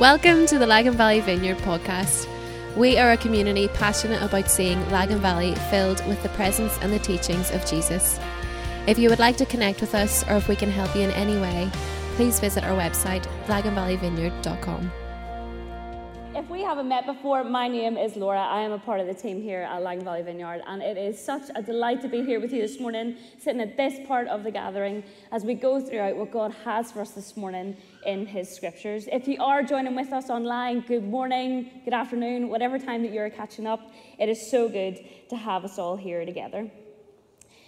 Welcome 0.00 0.46
to 0.46 0.58
the 0.58 0.66
Lagan 0.66 0.94
Valley 0.94 1.20
Vineyard 1.20 1.58
podcast. 1.58 2.26
We 2.76 2.98
are 2.98 3.12
a 3.12 3.16
community 3.16 3.68
passionate 3.68 4.22
about 4.22 4.50
seeing 4.50 4.90
Lagan 4.90 5.20
Valley 5.20 5.54
filled 5.70 6.04
with 6.08 6.20
the 6.24 6.30
presence 6.30 6.76
and 6.82 6.92
the 6.92 6.98
teachings 6.98 7.52
of 7.52 7.64
Jesus. 7.64 8.18
If 8.88 8.98
you 8.98 9.08
would 9.08 9.20
like 9.20 9.36
to 9.36 9.46
connect 9.46 9.80
with 9.80 9.94
us 9.94 10.28
or 10.28 10.34
if 10.34 10.48
we 10.48 10.56
can 10.56 10.68
help 10.68 10.96
you 10.96 11.02
in 11.02 11.12
any 11.12 11.40
way, 11.40 11.70
please 12.16 12.40
visit 12.40 12.64
our 12.64 12.76
website, 12.76 13.22
laganvalleyvineyard.com. 13.46 14.90
If 16.44 16.50
we 16.50 16.60
haven't 16.60 16.88
met 16.88 17.06
before, 17.06 17.42
my 17.42 17.68
name 17.68 17.96
is 17.96 18.16
Laura. 18.16 18.42
I 18.42 18.60
am 18.60 18.72
a 18.72 18.78
part 18.78 19.00
of 19.00 19.06
the 19.06 19.14
team 19.14 19.40
here 19.40 19.62
at 19.62 19.82
Lagan 19.82 20.04
Valley 20.04 20.20
Vineyard, 20.20 20.60
and 20.66 20.82
it 20.82 20.98
is 20.98 21.18
such 21.18 21.44
a 21.54 21.62
delight 21.62 22.02
to 22.02 22.08
be 22.08 22.22
here 22.22 22.38
with 22.38 22.52
you 22.52 22.60
this 22.60 22.78
morning, 22.78 23.16
sitting 23.38 23.62
at 23.62 23.78
this 23.78 24.06
part 24.06 24.28
of 24.28 24.44
the 24.44 24.50
gathering 24.50 25.02
as 25.32 25.42
we 25.42 25.54
go 25.54 25.80
throughout 25.80 26.16
what 26.16 26.30
God 26.30 26.54
has 26.66 26.92
for 26.92 27.00
us 27.00 27.12
this 27.12 27.34
morning 27.34 27.74
in 28.04 28.26
His 28.26 28.54
scriptures. 28.54 29.08
If 29.10 29.26
you 29.26 29.42
are 29.42 29.62
joining 29.62 29.96
with 29.96 30.12
us 30.12 30.28
online, 30.28 30.80
good 30.82 31.04
morning, 31.04 31.80
good 31.82 31.94
afternoon, 31.94 32.50
whatever 32.50 32.78
time 32.78 33.00
that 33.04 33.12
you're 33.12 33.30
catching 33.30 33.66
up, 33.66 33.80
it 34.18 34.28
is 34.28 34.50
so 34.50 34.68
good 34.68 35.02
to 35.30 35.36
have 35.36 35.64
us 35.64 35.78
all 35.78 35.96
here 35.96 36.26
together. 36.26 36.70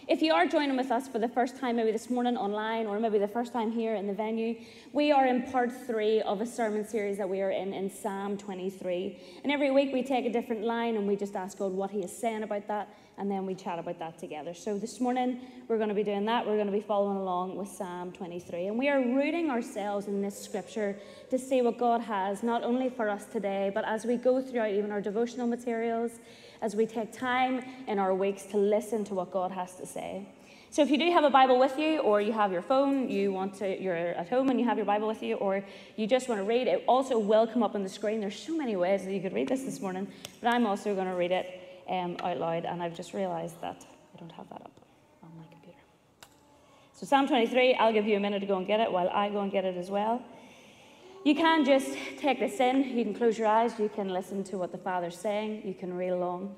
If 0.09 0.23
you 0.23 0.35
are 0.35 0.47
joining 0.47 0.77
with 0.77 0.93
us 0.93 1.09
for 1.09 1.19
the 1.19 1.27
first 1.27 1.59
time, 1.59 1.75
maybe 1.75 1.91
this 1.91 2.09
morning 2.11 2.37
online, 2.37 2.87
or 2.87 3.01
maybe 3.01 3.19
the 3.19 3.27
first 3.27 3.53
time 3.53 3.73
here 3.73 3.97
in 3.97 4.07
the 4.07 4.13
venue, 4.13 4.55
we 4.93 5.11
are 5.11 5.27
in 5.27 5.43
part 5.51 5.73
three 5.85 6.23
of 6.23 6.41
a 6.41 6.47
sermon 6.47 6.87
series 6.87 7.19
that 7.19 7.29
we 7.29 7.43
are 7.43 7.51
in 7.51 7.73
in 7.73 7.91
Psalm 7.91 8.39
23. 8.39 9.19
And 9.43 9.51
every 9.51 9.73
week 9.73 9.93
we 9.93 10.05
take 10.05 10.25
a 10.25 10.33
different 10.33 10.63
line 10.63 10.95
and 10.97 11.09
we 11.09 11.17
just 11.17 11.35
ask 11.35 11.59
God 11.59 11.73
what 11.73 11.91
He 11.91 12.05
is 12.05 12.17
saying 12.17 12.45
about 12.45 12.69
that, 12.69 12.89
and 13.19 13.29
then 13.29 13.47
we 13.47 13.57
chat 13.57 13.81
about 13.81 13.99
that 13.99 14.17
together. 14.17 14.55
So 14.55 14.79
this 14.79 15.01
morning 15.01 15.41
we're 15.67 15.79
going 15.79 15.89
to 15.89 15.95
be 15.95 16.05
doing 16.05 16.25
that. 16.27 16.47
We're 16.47 16.55
going 16.55 16.67
to 16.67 16.73
be 16.73 16.81
following 16.81 17.17
along 17.17 17.57
with 17.57 17.67
Psalm 17.67 18.13
23. 18.13 18.69
And 18.69 18.79
we 18.79 18.89
are 18.89 19.01
rooting 19.01 19.51
ourselves 19.51 20.07
in 20.07 20.23
this 20.23 20.41
scripture 20.41 20.97
to 21.31 21.37
see 21.37 21.63
what 21.63 21.79
God 21.79 22.01
has, 22.01 22.45
not 22.45 22.63
only 22.63 22.91
for 22.91 23.09
us 23.09 23.25
today, 23.25 23.73
but 23.75 23.85
as 23.85 24.05
we 24.05 24.19
go 24.19 24.41
throughout 24.41 24.71
even 24.71 24.93
our 24.93 25.01
devotional 25.01 25.49
materials 25.49 26.13
as 26.63 26.75
we 26.75 26.87
take 26.87 27.13
time 27.13 27.65
in 27.87 27.99
our 27.99 28.15
weeks 28.15 28.45
to 28.45 28.57
listen 28.57 29.05
to 29.05 29.15
what 29.15 29.31
God 29.31 29.51
has 29.53 29.75
to 29.77 29.87
say. 29.87 30.27
So 30.71 30.83
if 30.83 30.91
you 30.91 30.99
do 30.99 31.11
have 31.11 31.25
a 31.25 31.31
Bible 31.31 31.59
with 31.59 31.79
you, 31.79 32.01
or 32.01 32.21
you 32.21 32.33
have 32.33 32.53
your 32.53 32.61
phone, 32.61 33.09
you 33.09 33.33
want 33.33 33.55
to, 33.61 33.81
you're 33.81 33.97
at 33.97 34.29
home 34.29 34.51
and 34.51 34.61
you 34.61 34.67
have 34.67 34.77
your 34.77 34.85
Bible 34.85 35.09
with 35.09 35.23
you, 35.23 35.37
or 35.37 35.65
you 35.97 36.07
just 36.07 36.29
want 36.29 36.39
to 36.39 36.45
read, 36.45 36.67
it 36.67 36.85
also 36.87 37.19
will 37.19 37.47
come 37.47 37.63
up 37.63 37.75
on 37.75 37.83
the 37.83 37.89
screen. 37.89 38.21
There's 38.21 38.39
so 38.39 38.55
many 38.55 38.77
ways 38.77 39.05
that 39.05 39.13
you 39.13 39.23
could 39.23 39.33
read 39.33 39.49
this 39.49 39.63
this 39.63 39.81
morning, 39.81 40.07
but 40.43 40.53
I'm 40.53 40.67
also 40.67 40.95
going 40.95 41.07
to 41.07 41.15
read 41.15 41.33
it 41.33 41.83
um, 41.89 42.17
out 42.23 42.39
loud, 42.39 42.65
and 42.67 42.83
I've 42.83 42.95
just 42.95 43.15
realised 43.15 43.61
that 43.63 43.87
I 44.15 44.21
don't 44.21 44.33
have 44.33 44.49
that 44.51 44.61
up 44.61 44.81
on 45.23 45.31
my 45.39 45.45
computer. 45.51 45.79
So 46.93 47.07
Psalm 47.07 47.27
23, 47.27 47.77
I'll 47.77 47.93
give 47.93 48.07
you 48.07 48.17
a 48.17 48.21
minute 48.21 48.41
to 48.41 48.47
go 48.47 48.59
and 48.59 48.67
get 48.67 48.81
it 48.81 48.93
while 48.93 49.09
I 49.09 49.31
go 49.31 49.41
and 49.41 49.51
get 49.51 49.65
it 49.65 49.77
as 49.77 49.89
well. 49.89 50.23
You 51.27 51.35
can 51.35 51.65
just 51.65 51.89
take 52.19 52.39
this 52.39 52.61
in. 52.61 52.97
You 52.97 53.03
can 53.03 53.13
close 53.13 53.37
your 53.37 53.49
eyes. 53.49 53.81
You 53.81 53.89
can 53.89 54.11
listen 54.11 54.45
to 54.45 54.59
what 54.59 54.71
the 54.71 54.79
Father's 54.79 55.19
saying. 55.19 55.63
You 55.65 55.75
can 55.75 55.93
read 55.93 56.11
along. 56.11 56.55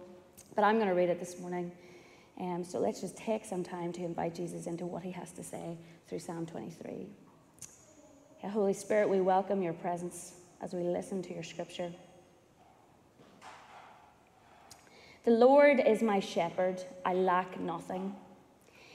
But 0.55 0.62
I'm 0.62 0.75
going 0.75 0.88
to 0.88 0.94
read 0.94 1.08
it 1.08 1.19
this 1.19 1.41
morning. 1.41 1.72
Um, 2.38 2.62
so 2.62 2.78
let's 2.78 3.00
just 3.00 3.16
take 3.16 3.47
some 3.47 3.64
time 3.64 3.94
to 3.94 4.05
invite 4.05 4.34
Jesus 4.34 4.66
into 4.66 4.84
what 4.84 5.02
he 5.02 5.10
has 5.12 5.33
to 5.33 5.42
say 5.42 5.78
through 6.06 6.19
Psalm 6.19 6.44
23. 6.44 7.06
Yeah, 8.44 8.50
Holy 8.50 8.75
Spirit, 8.75 9.08
we 9.08 9.22
welcome 9.22 9.62
your 9.62 9.72
presence 9.72 10.34
as 10.60 10.75
we 10.75 10.82
listen 10.82 11.22
to 11.22 11.32
your 11.32 11.44
scripture. 11.44 11.91
The 15.25 15.30
Lord 15.30 15.80
is 15.80 16.03
my 16.03 16.20
shepherd, 16.20 16.84
I 17.06 17.14
lack 17.14 17.58
nothing. 17.58 18.14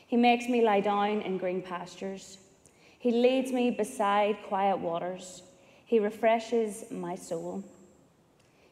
He 0.05 0.17
makes 0.17 0.47
me 0.47 0.61
lie 0.61 0.81
down 0.81 1.23
in 1.23 1.39
green 1.39 1.63
pastures. 1.63 2.37
He 2.99 3.09
leads 3.09 3.51
me 3.51 3.71
beside 3.71 4.37
quiet 4.43 4.77
waters. 4.77 5.41
He 5.93 5.99
refreshes 5.99 6.85
my 6.89 7.13
soul. 7.13 7.63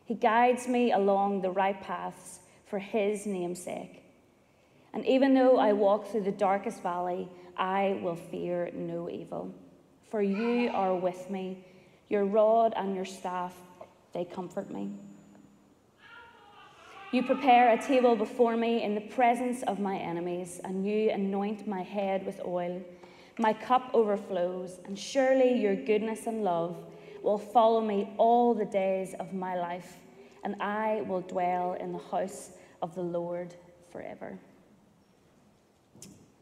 He 0.06 0.16
guides 0.16 0.68
me 0.68 0.92
along 0.92 1.44
the 1.44 1.52
right 1.52 1.80
paths 1.80 2.40
for 2.66 2.80
His 2.80 3.28
name's 3.28 3.62
sake. 3.62 4.02
And 4.92 5.06
even 5.06 5.36
though 5.36 5.60
I 5.60 5.72
walk 5.74 6.08
through 6.08 6.24
the 6.24 6.32
darkest 6.32 6.82
valley, 6.82 7.30
I 7.56 8.00
will 8.02 8.16
fear 8.16 8.72
no 8.74 9.08
evil. 9.08 9.54
For 10.10 10.24
you 10.24 10.72
are 10.74 10.96
with 10.96 11.30
me. 11.30 11.64
Your 12.10 12.26
rod 12.26 12.74
and 12.76 12.96
your 12.96 13.06
staff, 13.06 13.54
they 14.14 14.26
comfort 14.26 14.72
me. 14.72 14.90
You 17.12 17.22
prepare 17.22 17.72
a 17.72 17.80
table 17.80 18.16
before 18.16 18.58
me 18.58 18.82
in 18.82 18.96
the 18.96 19.02
presence 19.02 19.62
of 19.62 19.80
my 19.80 19.96
enemies, 19.96 20.60
and 20.64 20.88
you 20.88 21.12
anoint 21.12 21.68
my 21.68 21.84
head 21.84 22.26
with 22.26 22.42
oil. 22.44 22.82
My 23.38 23.54
cup 23.54 23.92
overflows, 23.94 24.80
and 24.86 24.98
surely 24.98 25.62
your 25.62 25.76
goodness 25.76 26.26
and 26.26 26.44
love 26.44 26.76
will 27.22 27.38
follow 27.38 27.82
me 27.82 28.14
all 28.18 28.54
the 28.54 28.66
days 28.66 29.14
of 29.20 29.34
my 29.34 29.56
life, 29.56 29.98
and 30.44 30.56
I 30.62 31.02
will 31.08 31.22
dwell 31.22 31.74
in 31.74 31.92
the 31.92 32.00
house 32.00 32.52
of 32.82 32.96
the 32.96 33.02
Lord 33.02 33.56
forever. 33.92 34.38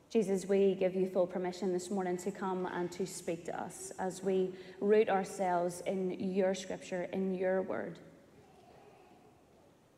Jesus, 0.09 0.47
we 0.47 0.73
give 0.73 0.95
you 0.95 1.07
full 1.07 1.27
permission 1.27 1.71
this 1.71 1.91
morning 1.91 2.17
to 2.17 2.31
come 2.31 2.65
and 2.65 2.91
to 2.93 3.05
speak 3.05 3.45
to 3.45 3.61
us 3.61 3.91
as 3.99 4.23
we 4.23 4.51
root 4.81 5.07
ourselves 5.07 5.83
in 5.85 6.33
your 6.33 6.55
scripture, 6.55 7.07
in 7.13 7.35
your 7.35 7.61
word. 7.61 7.99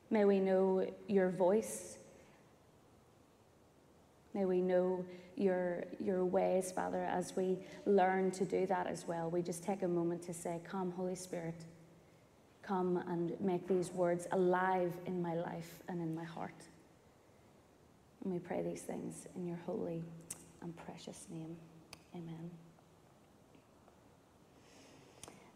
May 0.10 0.26
we 0.26 0.42
know 0.42 0.86
your 1.08 1.30
voice. 1.30 1.98
May 4.34 4.46
we 4.46 4.62
know 4.62 5.06
your, 5.36 5.84
your 6.00 6.24
ways, 6.24 6.72
Father, 6.72 7.04
as 7.04 7.36
we 7.36 7.58
learn 7.86 8.32
to 8.32 8.46
do 8.46 8.66
that 8.68 8.88
as 8.88 9.08
well. 9.08 9.30
We 9.30 9.42
just 9.42 9.64
take 9.64 9.84
a 9.84 9.88
moment 9.88 10.22
to 10.24 10.34
say, 10.34 10.62
Come, 10.64 10.92
Holy 10.92 11.16
Spirit, 11.16 11.66
come 12.62 12.98
and 13.08 13.40
make 13.42 13.68
these 13.68 13.92
words 13.92 14.28
alive 14.32 14.94
in 15.06 15.22
my 15.22 15.34
life 15.34 15.82
and 15.90 16.02
in 16.02 16.16
my 16.16 16.24
heart. 16.24 16.64
And 18.24 18.32
we 18.32 18.40
pray 18.40 18.62
these 18.62 18.82
things 18.82 19.28
in 19.36 19.48
your 19.48 19.60
holy 19.66 20.04
and 20.62 20.76
precious 20.78 21.26
name. 21.32 21.56
Amen. 22.16 22.52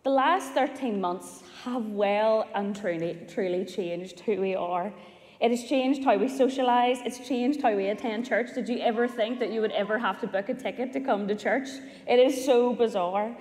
The 0.03 0.09
last 0.09 0.51
13 0.53 0.99
months 0.99 1.43
have 1.63 1.85
well 1.87 2.47
and 2.53 2.75
truly, 2.75 3.17
truly 3.27 3.65
changed 3.65 4.19
who 4.19 4.39
we 4.39 4.55
are 4.55 4.93
it 5.39 5.51
has 5.51 5.63
changed 5.65 6.03
how 6.03 6.17
we 6.17 6.27
socialise, 6.27 7.05
it's 7.05 7.27
changed 7.27 7.61
how 7.61 7.75
we 7.75 7.87
attend 7.87 8.25
church. 8.25 8.53
Did 8.53 8.69
you 8.69 8.79
ever 8.79 9.07
think 9.07 9.39
that 9.39 9.51
you 9.51 9.61
would 9.61 9.71
ever 9.71 9.97
have 9.99 10.19
to 10.21 10.27
book 10.27 10.49
a 10.49 10.53
ticket 10.53 10.93
to 10.93 10.99
come 10.99 11.27
to 11.27 11.35
church? 11.35 11.67
It 12.07 12.19
is 12.19 12.45
so 12.45 12.73
bizarre. 12.73 13.35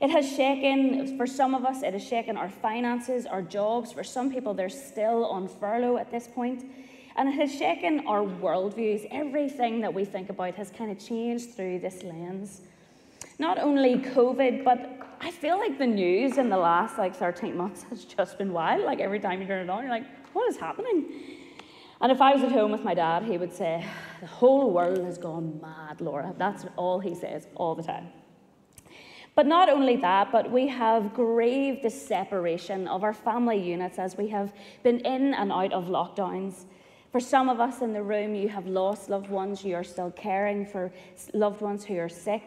It 0.00 0.10
has 0.10 0.28
shaken, 0.28 1.16
for 1.16 1.26
some 1.26 1.54
of 1.54 1.64
us, 1.64 1.82
it 1.82 1.92
has 1.92 2.02
shaken 2.02 2.36
our 2.36 2.48
finances, 2.48 3.24
our 3.26 3.42
jobs. 3.42 3.92
For 3.92 4.02
some 4.02 4.32
people, 4.32 4.52
they're 4.54 4.68
still 4.68 5.24
on 5.26 5.46
furlough 5.46 5.96
at 5.96 6.10
this 6.10 6.26
point. 6.26 6.64
And 7.16 7.28
it 7.28 7.32
has 7.32 7.54
shaken 7.54 8.06
our 8.06 8.22
worldviews. 8.22 9.06
Everything 9.10 9.80
that 9.80 9.92
we 9.92 10.04
think 10.04 10.28
about 10.30 10.54
has 10.56 10.70
kind 10.70 10.90
of 10.90 10.98
changed 10.98 11.54
through 11.54 11.80
this 11.80 12.02
lens. 12.02 12.62
Not 13.38 13.58
only 13.58 13.96
COVID, 13.96 14.64
but 14.64 15.06
I 15.20 15.30
feel 15.30 15.58
like 15.58 15.78
the 15.78 15.86
news 15.86 16.38
in 16.38 16.48
the 16.48 16.56
last 16.56 16.98
like 16.98 17.14
13 17.14 17.56
months 17.56 17.84
has 17.84 18.04
just 18.04 18.38
been 18.38 18.52
wild. 18.52 18.84
Like 18.84 18.98
every 18.98 19.20
time 19.20 19.40
you 19.40 19.46
turn 19.46 19.62
it 19.62 19.70
on, 19.70 19.82
you're 19.82 19.92
like, 19.92 20.06
what 20.32 20.48
is 20.48 20.56
happening? 20.56 21.06
And 22.00 22.10
if 22.10 22.20
I 22.20 22.34
was 22.34 22.42
at 22.42 22.50
home 22.50 22.72
with 22.72 22.82
my 22.82 22.94
dad, 22.94 23.22
he 23.22 23.38
would 23.38 23.52
say, 23.52 23.86
The 24.20 24.26
whole 24.26 24.72
world 24.72 25.04
has 25.04 25.18
gone 25.18 25.60
mad, 25.62 26.00
Laura. 26.00 26.34
That's 26.36 26.66
all 26.76 26.98
he 26.98 27.14
says 27.14 27.46
all 27.54 27.76
the 27.76 27.82
time. 27.82 28.08
But 29.34 29.46
not 29.46 29.68
only 29.68 29.96
that, 29.96 30.32
but 30.32 30.50
we 30.50 30.66
have 30.68 31.14
grieved 31.14 31.82
the 31.82 31.90
separation 31.90 32.88
of 32.88 33.02
our 33.02 33.14
family 33.14 33.56
units 33.56 33.98
as 33.98 34.16
we 34.16 34.28
have 34.28 34.52
been 34.82 34.98
in 35.00 35.32
and 35.32 35.52
out 35.52 35.72
of 35.72 35.84
lockdowns. 35.84 36.64
For 37.12 37.20
some 37.20 37.48
of 37.48 37.60
us 37.60 37.82
in 37.82 37.92
the 37.92 38.02
room, 38.02 38.34
you 38.34 38.48
have 38.48 38.66
lost 38.66 39.08
loved 39.08 39.30
ones, 39.30 39.64
you 39.64 39.74
are 39.74 39.84
still 39.84 40.10
caring 40.10 40.66
for 40.66 40.92
loved 41.32 41.60
ones 41.60 41.84
who 41.84 41.98
are 41.98 42.08
sick. 42.08 42.42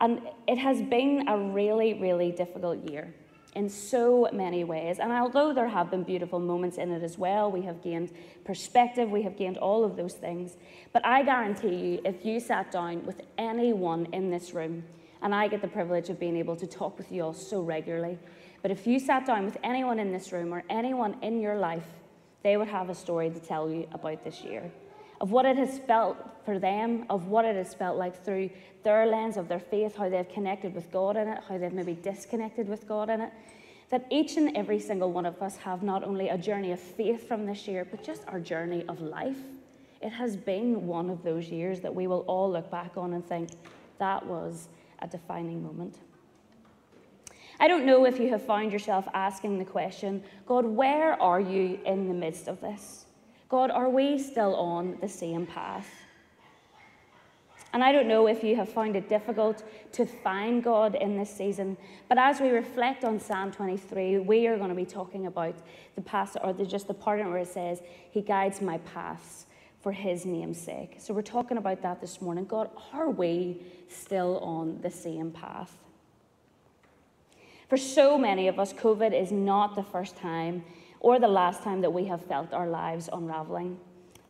And 0.00 0.22
it 0.46 0.58
has 0.58 0.80
been 0.80 1.28
a 1.28 1.36
really, 1.36 1.94
really 1.94 2.30
difficult 2.30 2.88
year 2.88 3.14
in 3.54 3.68
so 3.68 4.28
many 4.32 4.64
ways. 4.64 4.98
And 4.98 5.12
although 5.12 5.52
there 5.52 5.68
have 5.68 5.90
been 5.90 6.04
beautiful 6.04 6.38
moments 6.38 6.78
in 6.78 6.90
it 6.92 7.02
as 7.02 7.18
well, 7.18 7.50
we 7.50 7.62
have 7.62 7.82
gained 7.82 8.12
perspective, 8.44 9.10
we 9.10 9.22
have 9.22 9.36
gained 9.36 9.58
all 9.58 9.84
of 9.84 9.96
those 9.96 10.14
things. 10.14 10.56
But 10.92 11.04
I 11.04 11.22
guarantee 11.22 11.74
you, 11.74 12.00
if 12.04 12.24
you 12.24 12.40
sat 12.40 12.70
down 12.70 13.04
with 13.04 13.22
anyone 13.38 14.06
in 14.12 14.30
this 14.30 14.54
room, 14.54 14.84
and 15.22 15.34
I 15.34 15.48
get 15.48 15.60
the 15.60 15.68
privilege 15.68 16.08
of 16.08 16.18
being 16.18 16.36
able 16.36 16.56
to 16.56 16.66
talk 16.66 16.96
with 16.96 17.12
you 17.12 17.22
all 17.24 17.34
so 17.34 17.60
regularly, 17.60 18.18
but 18.62 18.70
if 18.70 18.86
you 18.86 18.98
sat 18.98 19.26
down 19.26 19.44
with 19.44 19.56
anyone 19.62 19.98
in 19.98 20.12
this 20.12 20.32
room 20.32 20.52
or 20.52 20.62
anyone 20.70 21.16
in 21.22 21.40
your 21.40 21.56
life, 21.56 21.86
they 22.42 22.56
would 22.56 22.68
have 22.68 22.88
a 22.88 22.94
story 22.94 23.30
to 23.30 23.40
tell 23.40 23.70
you 23.70 23.86
about 23.92 24.24
this 24.24 24.42
year 24.42 24.70
of 25.20 25.32
what 25.32 25.44
it 25.44 25.56
has 25.56 25.78
felt 25.80 26.16
for 26.44 26.58
them, 26.58 27.04
of 27.10 27.26
what 27.26 27.44
it 27.44 27.56
has 27.56 27.74
felt 27.74 27.98
like 27.98 28.24
through 28.24 28.50
their 28.82 29.06
lens 29.06 29.36
of 29.36 29.48
their 29.48 29.58
faith, 29.58 29.96
how 29.96 30.08
they've 30.08 30.28
connected 30.28 30.74
with 30.74 30.90
God 30.90 31.16
in 31.16 31.28
it, 31.28 31.38
how 31.46 31.58
they've 31.58 31.72
maybe 31.72 31.94
disconnected 31.94 32.68
with 32.68 32.88
God 32.88 33.10
in 33.10 33.20
it. 33.20 33.32
That 33.90 34.06
each 34.10 34.36
and 34.36 34.56
every 34.56 34.78
single 34.78 35.12
one 35.12 35.26
of 35.26 35.42
us 35.42 35.56
have 35.58 35.82
not 35.82 36.04
only 36.04 36.28
a 36.28 36.38
journey 36.38 36.72
of 36.72 36.80
faith 36.80 37.26
from 37.26 37.44
this 37.44 37.66
year, 37.68 37.84
but 37.84 38.02
just 38.02 38.26
our 38.28 38.40
journey 38.40 38.84
of 38.88 39.00
life. 39.00 39.36
It 40.00 40.10
has 40.10 40.36
been 40.36 40.86
one 40.86 41.10
of 41.10 41.22
those 41.22 41.48
years 41.48 41.80
that 41.80 41.94
we 41.94 42.06
will 42.06 42.20
all 42.20 42.50
look 42.50 42.70
back 42.70 42.96
on 42.96 43.12
and 43.12 43.26
think 43.26 43.50
that 43.98 44.24
was 44.24 44.68
a 45.00 45.06
defining 45.06 45.62
moment. 45.62 45.98
I 47.58 47.68
don't 47.68 47.84
know 47.84 48.06
if 48.06 48.18
you 48.18 48.30
have 48.30 48.42
found 48.46 48.72
yourself 48.72 49.06
asking 49.12 49.58
the 49.58 49.66
question 49.66 50.22
God, 50.46 50.64
where 50.64 51.20
are 51.20 51.40
you 51.40 51.78
in 51.84 52.08
the 52.08 52.14
midst 52.14 52.48
of 52.48 52.60
this? 52.62 53.04
God, 53.50 53.72
are 53.72 53.90
we 53.90 54.16
still 54.16 54.54
on 54.54 54.96
the 55.00 55.08
same 55.08 55.44
path? 55.44 55.88
And 57.72 57.82
I 57.82 57.90
don't 57.90 58.06
know 58.06 58.28
if 58.28 58.44
you 58.44 58.54
have 58.54 58.68
found 58.68 58.94
it 58.94 59.08
difficult 59.08 59.64
to 59.92 60.06
find 60.06 60.62
God 60.62 60.94
in 60.94 61.16
this 61.16 61.34
season, 61.34 61.76
but 62.08 62.16
as 62.16 62.40
we 62.40 62.50
reflect 62.50 63.04
on 63.04 63.18
Psalm 63.18 63.50
23, 63.50 64.20
we 64.20 64.46
are 64.46 64.56
going 64.56 64.68
to 64.68 64.74
be 64.76 64.86
talking 64.86 65.26
about 65.26 65.56
the 65.96 66.00
passage, 66.00 66.40
or 66.44 66.52
the, 66.52 66.64
just 66.64 66.86
the 66.86 66.94
part 66.94 67.18
where 67.24 67.38
it 67.38 67.48
says, 67.48 67.82
He 68.12 68.22
guides 68.22 68.60
my 68.60 68.78
paths 68.78 69.46
for 69.80 69.90
His 69.90 70.24
name's 70.24 70.60
sake. 70.60 70.96
So 70.98 71.12
we're 71.12 71.22
talking 71.22 71.56
about 71.56 71.82
that 71.82 72.00
this 72.00 72.20
morning. 72.20 72.44
God, 72.44 72.70
are 72.92 73.10
we 73.10 73.62
still 73.88 74.38
on 74.38 74.80
the 74.80 74.90
same 74.90 75.32
path? 75.32 75.76
For 77.68 77.76
so 77.76 78.16
many 78.16 78.46
of 78.46 78.60
us, 78.60 78.72
COVID 78.72 79.12
is 79.12 79.32
not 79.32 79.74
the 79.74 79.82
first 79.82 80.16
time 80.16 80.64
or 81.00 81.18
the 81.18 81.28
last 81.28 81.62
time 81.62 81.80
that 81.80 81.92
we 81.92 82.04
have 82.06 82.24
felt 82.24 82.52
our 82.52 82.68
lives 82.68 83.08
unraveling. 83.12 83.78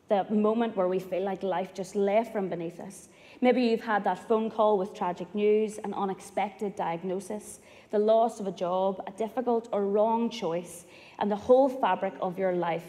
The 0.09 0.25
moment 0.29 0.75
where 0.75 0.87
we 0.87 0.99
feel 0.99 1.23
like 1.23 1.43
life 1.43 1.73
just 1.73 1.95
left 1.95 2.33
from 2.33 2.49
beneath 2.49 2.79
us 2.79 3.07
Maybe 3.43 3.63
you've 3.63 3.81
had 3.81 4.03
that 4.03 4.27
phone 4.27 4.51
call 4.51 4.77
with 4.77 4.93
tragic 4.93 5.33
news, 5.33 5.79
an 5.79 5.95
unexpected 5.95 6.75
diagnosis, 6.75 7.59
the 7.89 7.97
loss 7.97 8.39
of 8.39 8.45
a 8.45 8.51
job, 8.51 9.03
a 9.07 9.11
difficult 9.11 9.67
or 9.71 9.87
wrong 9.87 10.29
choice, 10.29 10.85
and 11.17 11.29
the 11.29 11.35
whole 11.35 11.67
fabric 11.67 12.13
of 12.21 12.37
your 12.37 12.53
life 12.53 12.85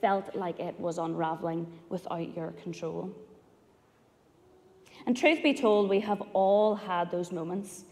felt 0.00 0.36
like 0.36 0.60
it 0.60 0.78
was 0.78 0.98
unraveling 0.98 1.66
without 1.88 2.36
your 2.36 2.52
control. 2.52 3.10
And 5.06 5.16
truth 5.16 5.42
be 5.42 5.54
told, 5.54 5.90
we 5.90 6.00
have 6.00 6.22
all 6.32 6.76
had 6.76 7.10
those 7.10 7.32
moments 7.32 7.84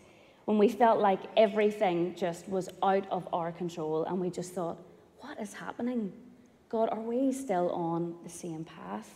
when 0.45 0.57
we 0.57 0.69
felt 0.69 1.01
like 1.01 1.21
everything 1.37 2.15
just 2.15 2.49
was 2.49 2.69
out 2.81 3.09
of 3.11 3.27
our 3.33 3.51
control 3.51 4.05
and 4.05 4.21
we 4.21 4.31
just 4.31 4.53
thought, 4.53 4.79
what 5.25 5.41
is 5.41 5.55
happening? 5.55 6.13
God, 6.69 6.91
are 6.91 7.01
we 7.01 7.33
still 7.33 7.71
on 7.71 8.15
the 8.25 8.29
same 8.29 8.63
path? 8.65 9.11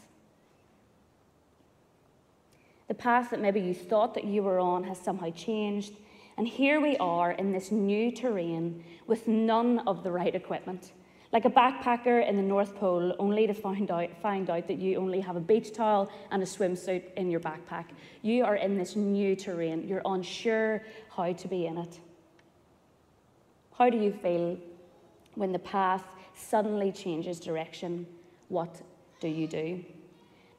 The 2.88 2.94
path 2.94 3.30
that 3.30 3.40
maybe 3.40 3.60
you 3.60 3.74
thought 3.74 4.14
that 4.14 4.24
you 4.24 4.42
were 4.42 4.58
on 4.58 4.84
has 4.84 4.98
somehow 4.98 5.30
changed. 5.32 5.92
And 6.38 6.48
here 6.48 6.80
we 6.80 6.96
are 6.96 7.32
in 7.32 7.52
this 7.52 7.70
new 7.70 8.10
terrain 8.10 8.82
with 9.06 9.28
none 9.28 9.80
of 9.80 10.02
the 10.02 10.10
right 10.10 10.34
equipment. 10.34 10.92
Like 11.30 11.44
a 11.44 11.50
backpacker 11.50 12.26
in 12.26 12.36
the 12.36 12.42
North 12.42 12.74
Pole, 12.76 13.14
only 13.18 13.46
to 13.46 13.52
find 13.52 13.90
out, 13.90 14.08
find 14.22 14.48
out 14.48 14.66
that 14.68 14.78
you 14.78 14.96
only 14.96 15.20
have 15.20 15.36
a 15.36 15.40
beach 15.40 15.74
towel 15.74 16.10
and 16.30 16.42
a 16.42 16.46
swimsuit 16.46 17.12
in 17.18 17.30
your 17.30 17.40
backpack. 17.40 17.84
You 18.22 18.46
are 18.46 18.56
in 18.56 18.78
this 18.78 18.96
new 18.96 19.36
terrain. 19.36 19.86
You're 19.86 20.00
unsure 20.06 20.82
how 21.14 21.34
to 21.34 21.48
be 21.48 21.66
in 21.66 21.76
it. 21.76 22.00
How 23.76 23.90
do 23.90 23.98
you 23.98 24.10
feel 24.10 24.56
when 25.38 25.52
the 25.52 25.58
path 25.58 26.04
suddenly 26.34 26.92
changes 26.92 27.40
direction? 27.40 28.06
What 28.48 28.82
do 29.20 29.28
you 29.28 29.46
do? 29.46 29.84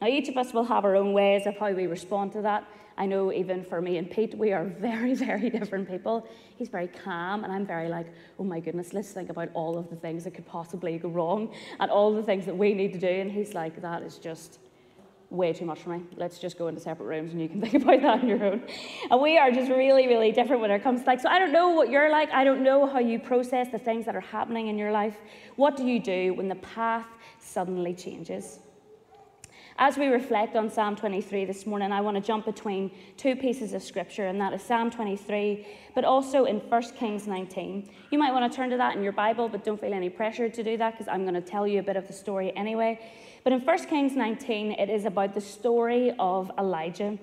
Now, 0.02 0.08
each 0.08 0.30
of 0.30 0.38
us 0.38 0.54
will 0.54 0.64
have 0.64 0.86
our 0.86 0.96
own 0.96 1.12
ways 1.12 1.46
of 1.46 1.58
how 1.58 1.72
we 1.72 1.86
respond 1.86 2.32
to 2.34 2.42
that. 2.44 2.66
I 2.98 3.06
know 3.06 3.32
even 3.32 3.64
for 3.64 3.82
me 3.82 3.98
and 3.98 4.10
Pete, 4.10 4.36
we 4.38 4.54
are 4.54 4.66
very, 4.80 5.14
very 5.14 5.50
different 5.50 5.90
people. 5.90 6.28
He's 6.56 6.70
very 6.70 6.88
calm, 6.88 7.44
and 7.44 7.52
I'm 7.52 7.66
very 7.66 7.90
like, 7.90 8.08
oh 8.40 8.44
my 8.44 8.60
goodness, 8.60 8.94
let's 8.94 9.12
think 9.12 9.30
about 9.30 9.50
all 9.54 9.78
of 9.78 9.90
the 9.90 9.96
things 9.96 10.24
that 10.24 10.34
could 10.34 10.46
possibly 10.46 10.98
go 10.98 11.10
wrong 11.10 11.54
and 11.80 11.92
all 11.92 12.14
the 12.14 12.24
things 12.24 12.46
that 12.46 12.58
we 12.58 12.74
need 12.74 12.94
to 12.94 13.00
do. 13.00 13.08
And 13.08 13.32
he's 13.32 13.54
like, 13.54 13.82
that 13.82 14.04
is 14.04 14.18
just 14.18 14.60
way 15.30 15.54
too 15.54 15.66
much 15.66 15.82
for 15.82 15.90
me. 15.90 16.04
Let's 16.16 16.40
just 16.40 16.58
go 16.58 16.68
into 16.68 16.82
separate 16.82 17.06
rooms 17.06 17.32
and 17.32 17.42
you 17.42 17.50
can 17.50 17.62
think 17.66 17.84
about 17.84 18.02
that 18.02 18.22
on 18.22 18.28
your 18.28 18.44
own. 18.44 18.64
And 19.10 19.22
we 19.22 19.38
are 19.38 19.52
just 19.52 19.70
really, 19.70 20.08
really 20.08 20.32
different 20.32 20.62
when 20.62 20.72
it 20.72 20.82
comes 20.82 21.02
to 21.02 21.08
like, 21.08 21.20
so 21.20 21.30
I 21.30 21.40
don't 21.40 21.52
know 21.52 21.70
what 21.70 21.90
you're 21.90 22.12
like. 22.12 22.32
I 22.32 22.44
don't 22.44 22.64
know 22.64 22.88
how 22.88 23.00
you 23.00 23.20
process 23.20 23.70
the 23.72 23.80
things 23.80 24.06
that 24.06 24.16
are 24.16 24.22
happening 24.22 24.68
in 24.68 24.78
your 24.78 24.92
life. 24.92 25.18
What 25.56 25.78
do 25.78 25.86
you 25.86 26.00
do 26.00 26.34
when 26.34 26.48
the 26.48 26.56
path 26.56 27.06
suddenly 27.40 27.94
changes? 27.94 28.60
As 29.82 29.98
we 29.98 30.08
reflect 30.08 30.58
on 30.58 30.70
Psalm 30.70 30.98
23 30.98 31.46
this 31.46 31.66
morning, 31.66 31.94
I 31.94 32.02
want 32.02 32.18
to 32.18 32.22
jump 32.22 32.44
between 32.44 32.92
two 33.16 33.34
pieces 33.34 33.72
of 33.72 33.82
scripture, 33.82 34.28
and 34.28 34.42
that 34.42 34.52
is 34.52 34.62
Psalm 34.62 34.92
23, 34.92 35.66
but 35.96 36.04
also 36.04 36.44
in 36.44 36.58
1 36.58 36.82
Kings 36.98 37.28
19. 37.28 37.90
You 38.12 38.20
might 38.20 38.34
want 38.34 38.52
to 38.52 38.54
turn 38.54 38.70
to 38.72 38.78
that 38.78 38.98
in 38.98 39.04
your 39.04 39.14
Bible, 39.14 39.48
but 39.48 39.64
don't 39.64 39.80
feel 39.80 39.94
any 39.94 40.10
pressure 40.10 40.50
to 40.50 40.64
do 40.64 40.76
that 40.76 40.92
because 40.92 41.08
I'm 41.08 41.22
going 41.22 41.36
to 41.36 41.42
tell 41.42 41.66
you 41.66 41.80
a 41.80 41.84
bit 41.84 41.96
of 41.96 42.08
the 42.08 42.14
story 42.14 42.54
anyway. 42.58 43.00
But 43.50 43.62
in 43.62 43.66
1 43.66 43.86
Kings 43.86 44.16
19, 44.16 44.74
it 44.74 44.92
is 44.92 45.06
about 45.06 45.34
the 45.34 45.42
story 45.42 46.14
of 46.20 46.52
Elijah. 46.60 47.18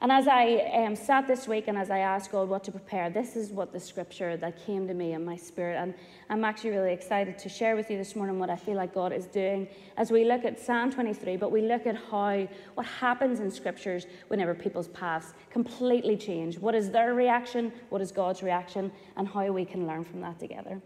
And 0.00 0.10
as 0.10 0.26
I 0.26 0.54
um, 0.86 0.96
sat 0.96 1.28
this 1.28 1.46
week 1.46 1.68
and 1.68 1.76
as 1.76 1.90
I 1.90 1.98
asked 1.98 2.32
God 2.32 2.48
what 2.48 2.64
to 2.64 2.72
prepare, 2.72 3.10
this 3.10 3.36
is 3.36 3.50
what 3.50 3.74
the 3.74 3.78
scripture 3.78 4.38
that 4.38 4.64
came 4.64 4.88
to 4.88 4.94
me 4.94 5.12
in 5.12 5.22
my 5.22 5.36
spirit. 5.36 5.76
And 5.76 5.92
I'm 6.30 6.46
actually 6.46 6.70
really 6.70 6.94
excited 6.94 7.38
to 7.40 7.50
share 7.50 7.76
with 7.76 7.90
you 7.90 7.98
this 7.98 8.16
morning 8.16 8.38
what 8.38 8.48
I 8.48 8.56
feel 8.56 8.76
like 8.76 8.94
God 8.94 9.12
is 9.12 9.26
doing 9.26 9.68
as 9.98 10.10
we 10.10 10.24
look 10.24 10.46
at 10.46 10.58
Psalm 10.58 10.90
23, 10.90 11.36
but 11.36 11.52
we 11.52 11.60
look 11.60 11.86
at 11.86 11.96
how, 12.10 12.48
what 12.72 12.86
happens 12.86 13.40
in 13.40 13.50
scriptures 13.50 14.06
whenever 14.28 14.54
people's 14.54 14.88
paths 14.88 15.34
completely 15.50 16.16
change. 16.16 16.58
What 16.58 16.74
is 16.74 16.90
their 16.90 17.12
reaction? 17.12 17.70
What 17.90 18.00
is 18.00 18.12
God's 18.12 18.42
reaction? 18.42 18.90
And 19.18 19.28
how 19.28 19.46
we 19.52 19.66
can 19.66 19.86
learn 19.86 20.04
from 20.04 20.22
that 20.22 20.38
together. 20.38 20.80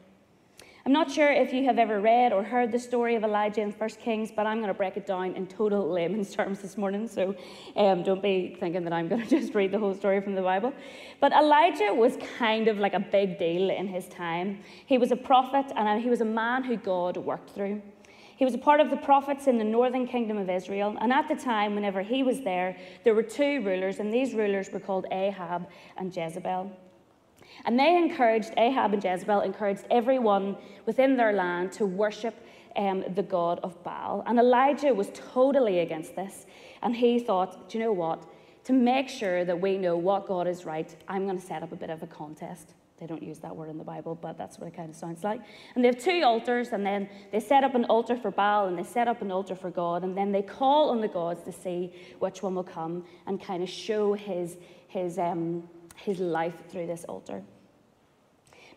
I'm 0.87 0.93
not 0.93 1.11
sure 1.11 1.33
if 1.33 1.53
you 1.53 1.65
have 1.65 1.81
ever 1.81 2.01
read 2.01 2.33
or 2.33 2.45
heard 2.45 2.71
the 2.71 2.79
story 2.79 3.17
of 3.17 3.25
Elijah 3.25 3.61
in 3.61 3.73
1 3.73 3.91
Kings, 4.01 4.31
but 4.31 4.47
I'm 4.47 4.59
going 4.59 4.69
to 4.69 4.75
break 4.75 4.97
it 4.97 5.05
down 5.05 5.35
in 5.35 5.49
total 5.49 5.91
layman's 5.93 6.33
terms 6.33 6.61
this 6.61 6.79
morning. 6.79 7.09
So 7.09 7.35
um, 7.75 8.05
don't 8.05 8.23
be 8.23 8.57
thinking 8.61 8.85
that 8.85 8.93
I'm 8.93 9.09
going 9.09 9.23
to 9.27 9.29
just 9.29 9.53
read 9.53 9.73
the 9.73 9.81
whole 9.81 9.97
story 9.97 10.21
from 10.21 10.37
the 10.37 10.43
Bible. 10.43 10.73
But 11.21 11.33
Elijah 11.33 11.93
was 11.93 12.17
kind 12.39 12.69
of 12.69 12.79
like 12.79 12.95
a 12.95 13.01
big 13.01 13.37
deal 13.37 13.69
in 13.69 13.89
his 13.89 14.07
time. 14.07 14.61
He 14.87 14.97
was 14.97 15.11
a 15.11 15.17
prophet 15.17 15.73
and 15.75 16.01
he 16.01 16.09
was 16.09 16.21
a 16.21 16.25
man 16.25 16.63
who 16.63 16.77
God 16.77 17.17
worked 17.17 17.51
through. 17.51 17.83
He 18.37 18.45
was 18.45 18.55
a 18.55 18.59
part 18.59 18.79
of 18.79 18.89
the 18.89 18.97
prophets 18.97 19.49
in 19.49 19.59
the 19.59 19.65
northern 19.65 20.07
kingdom 20.07 20.39
of 20.39 20.49
Israel. 20.49 20.97
And 21.01 21.13
at 21.13 21.27
the 21.27 21.35
time, 21.35 21.75
whenever 21.75 22.01
he 22.01 22.23
was 22.23 22.43
there, 22.43 22.77
there 23.03 23.15
were 23.15 23.25
two 23.25 23.61
rulers, 23.63 23.99
and 23.99 24.15
these 24.15 24.35
rulers 24.35 24.71
were 24.71 24.79
called 24.79 25.07
Ahab 25.11 25.67
and 25.97 26.17
Jezebel. 26.17 26.71
And 27.65 27.79
they 27.79 27.97
encouraged, 27.97 28.53
Ahab 28.57 28.93
and 28.93 29.03
Jezebel 29.03 29.41
encouraged 29.41 29.85
everyone 29.91 30.57
within 30.85 31.17
their 31.17 31.33
land 31.33 31.73
to 31.73 31.87
worship 31.87 32.35
um, 32.77 33.05
the 33.15 33.23
god 33.23 33.61
of 33.63 33.83
Baal. 33.83 34.23
And 34.27 34.39
Elijah 34.39 34.95
was 34.95 35.11
totally 35.15 35.81
against 35.81 36.15
this. 36.15 36.47
And 36.83 36.95
he 36.95 37.19
thought, 37.19 37.69
do 37.69 37.79
you 37.79 37.85
know 37.85 37.93
what? 37.93 38.25
To 38.65 38.73
make 38.73 39.09
sure 39.09 39.45
that 39.45 39.61
we 39.61 39.79
know 39.79 39.97
what 39.97 40.27
God 40.27 40.47
is 40.47 40.65
right, 40.65 40.95
I'm 41.09 41.25
going 41.25 41.39
to 41.39 41.47
set 41.47 41.63
up 41.63 41.73
a 41.73 41.77
bit 41.77 41.91
of 41.91 42.03
a 42.03 42.07
contest. 42.07 42.75
They 42.99 43.07
don't 43.07 43.23
use 43.23 43.39
that 43.41 43.55
word 43.55 43.69
in 43.69 43.77
the 43.77 43.85
Bible, 43.85 44.15
but 44.15 44.39
that's 44.39 44.59
what 44.59 44.67
it 44.69 44.75
kind 44.75 44.89
of 44.89 44.97
sounds 44.97 45.23
like. 45.23 45.41
And 45.75 45.85
they 45.85 45.89
have 45.89 45.99
two 45.99 46.23
altars, 46.25 46.69
and 46.69 46.85
then 46.85 47.09
they 47.31 47.41
set 47.41 47.63
up 47.63 47.75
an 47.75 47.85
altar 47.87 48.17
for 48.17 48.31
Baal 48.31 48.69
and 48.69 48.79
they 48.79 48.85
set 48.85 49.07
up 49.07 49.21
an 49.21 49.31
altar 49.31 49.55
for 49.55 49.71
God, 49.71 50.03
and 50.03 50.17
then 50.17 50.33
they 50.33 50.43
call 50.43 50.91
on 50.91 51.01
the 51.01 51.09
gods 51.09 51.43
to 51.45 51.53
see 51.53 51.93
which 52.21 52.43
one 52.43 52.55
will 52.55 52.65
come 52.65 53.05
and 53.27 53.41
kind 53.41 53.63
of 53.63 53.69
show 53.69 54.15
his, 54.15 54.57
his, 54.89 55.19
um, 55.19 55.69
his 55.97 56.21
life 56.21 56.55
through 56.71 56.87
this 56.87 57.05
altar. 57.05 57.43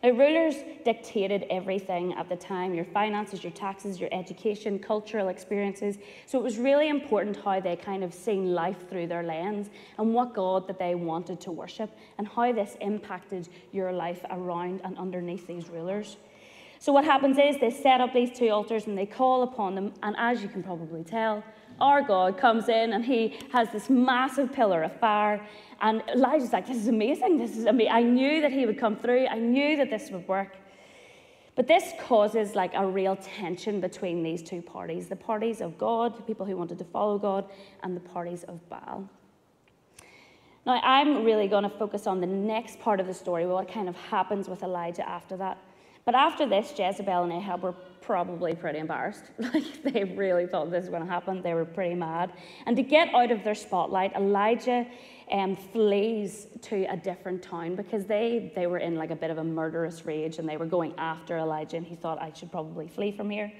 Now, 0.01 0.11
rulers 0.11 0.55
dictated 0.85 1.45
everything 1.49 2.13
at 2.13 2.29
the 2.29 2.35
time 2.37 2.73
your 2.73 2.85
finances, 2.85 3.43
your 3.43 3.51
taxes, 3.51 3.99
your 3.99 4.07
education, 4.13 4.79
cultural 4.79 5.27
experiences. 5.27 5.97
So 6.25 6.39
it 6.39 6.43
was 6.43 6.57
really 6.57 6.87
important 6.87 7.35
how 7.35 7.59
they 7.59 7.75
kind 7.75 8.01
of 8.01 8.13
seen 8.13 8.53
life 8.53 8.89
through 8.89 9.07
their 9.07 9.23
lens 9.23 9.69
and 9.97 10.13
what 10.13 10.33
God 10.33 10.67
that 10.69 10.79
they 10.79 10.95
wanted 10.95 11.41
to 11.41 11.51
worship 11.51 11.91
and 12.17 12.25
how 12.25 12.53
this 12.53 12.77
impacted 12.79 13.49
your 13.73 13.91
life 13.91 14.23
around 14.29 14.79
and 14.85 14.97
underneath 14.97 15.45
these 15.47 15.67
rulers. 15.67 16.15
So, 16.79 16.93
what 16.93 17.03
happens 17.03 17.37
is 17.37 17.59
they 17.59 17.71
set 17.71 17.99
up 17.99 18.13
these 18.13 18.31
two 18.31 18.47
altars 18.49 18.87
and 18.87 18.97
they 18.97 19.05
call 19.05 19.43
upon 19.43 19.75
them, 19.75 19.93
and 20.01 20.15
as 20.17 20.41
you 20.41 20.47
can 20.47 20.63
probably 20.63 21.03
tell, 21.03 21.43
our 21.81 22.01
God 22.01 22.37
comes 22.37 22.69
in 22.69 22.93
and 22.93 23.03
he 23.03 23.37
has 23.51 23.69
this 23.71 23.89
massive 23.89 24.51
pillar 24.51 24.83
of 24.83 24.97
fire. 24.99 25.45
And 25.81 26.03
Elijah's 26.13 26.53
like, 26.53 26.67
This 26.67 26.77
is 26.77 26.87
amazing. 26.87 27.37
This 27.37 27.57
is 27.57 27.65
amazing. 27.65 27.91
I 27.91 28.01
knew 28.01 28.41
that 28.41 28.51
he 28.51 28.65
would 28.65 28.79
come 28.79 28.95
through, 28.95 29.27
I 29.27 29.37
knew 29.37 29.77
that 29.77 29.89
this 29.89 30.11
would 30.11 30.27
work. 30.27 30.55
But 31.55 31.67
this 31.67 31.91
causes 31.99 32.55
like 32.55 32.71
a 32.73 32.85
real 32.85 33.17
tension 33.17 33.81
between 33.81 34.23
these 34.23 34.41
two 34.41 34.61
parties 34.61 35.09
the 35.09 35.15
parties 35.15 35.59
of 35.59 35.77
God, 35.77 36.17
the 36.17 36.23
people 36.23 36.45
who 36.45 36.55
wanted 36.55 36.77
to 36.77 36.85
follow 36.85 37.17
God, 37.17 37.49
and 37.83 37.95
the 37.95 38.01
parties 38.01 38.43
of 38.43 38.67
Baal. 38.69 39.09
Now, 40.65 40.79
I'm 40.83 41.23
really 41.23 41.47
going 41.47 41.63
to 41.63 41.69
focus 41.69 42.07
on 42.07 42.21
the 42.21 42.27
next 42.27 42.79
part 42.79 42.99
of 42.99 43.07
the 43.07 43.13
story, 43.13 43.45
what 43.45 43.67
kind 43.71 43.89
of 43.89 43.95
happens 43.95 44.47
with 44.47 44.63
Elijah 44.63 45.07
after 45.07 45.35
that. 45.37 45.57
But 46.05 46.15
after 46.15 46.47
this, 46.47 46.73
Jezebel 46.77 47.23
and 47.23 47.33
Ahab 47.33 47.61
were 47.63 47.75
probably 48.01 48.55
pretty 48.55 48.79
embarrassed. 48.79 49.25
Like 49.39 49.83
they 49.83 50.03
really 50.03 50.45
thought 50.45 50.69
this 50.69 50.81
was 50.81 50.89
going 50.89 51.03
to 51.03 51.09
happen. 51.09 51.41
They 51.41 51.53
were 51.53 51.65
pretty 51.65 51.95
mad. 51.95 52.33
And 52.65 52.75
to 52.75 52.83
get 52.83 53.13
out 53.13 53.31
of 53.31 53.43
their 53.43 53.55
spotlight, 53.55 54.13
Elijah 54.15 54.85
um, 55.31 55.55
flees 55.55 56.47
to 56.63 56.85
a 56.85 56.97
different 56.97 57.41
town 57.41 57.75
because 57.75 58.05
they, 58.05 58.51
they 58.55 58.67
were 58.67 58.79
in 58.79 58.95
like 58.95 59.11
a 59.11 59.15
bit 59.15 59.31
of 59.31 59.37
a 59.37 59.43
murderous 59.43 60.05
rage 60.05 60.37
and 60.37 60.47
they 60.47 60.57
were 60.57 60.65
going 60.65 60.93
after 60.97 61.37
Elijah. 61.37 61.77
And 61.77 61.85
he 61.85 61.95
thought, 61.95 62.21
I 62.21 62.31
should 62.33 62.51
probably 62.51 62.87
flee 62.87 63.11
from 63.11 63.29
here. 63.29 63.51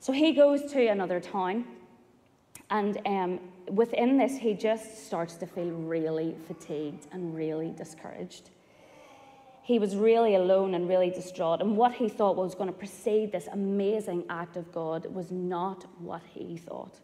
So 0.00 0.12
he 0.12 0.32
goes 0.32 0.70
to 0.72 0.86
another 0.86 1.20
town. 1.20 1.64
And 2.70 3.00
um, 3.04 3.40
within 3.68 4.16
this, 4.16 4.36
he 4.36 4.54
just 4.54 5.06
starts 5.06 5.34
to 5.34 5.46
feel 5.46 5.70
really 5.70 6.36
fatigued 6.46 7.06
and 7.12 7.34
really 7.34 7.70
discouraged. 7.70 8.50
He 9.62 9.78
was 9.78 9.96
really 9.96 10.34
alone 10.34 10.74
and 10.74 10.88
really 10.88 11.10
distraught. 11.10 11.60
And 11.60 11.76
what 11.76 11.92
he 11.92 12.08
thought 12.08 12.36
was 12.36 12.54
going 12.54 12.68
to 12.68 12.78
precede 12.78 13.32
this 13.32 13.48
amazing 13.52 14.24
act 14.28 14.56
of 14.56 14.72
God 14.72 15.06
was 15.14 15.30
not 15.30 15.84
what 16.00 16.22
he 16.32 16.56
thought. 16.56 17.00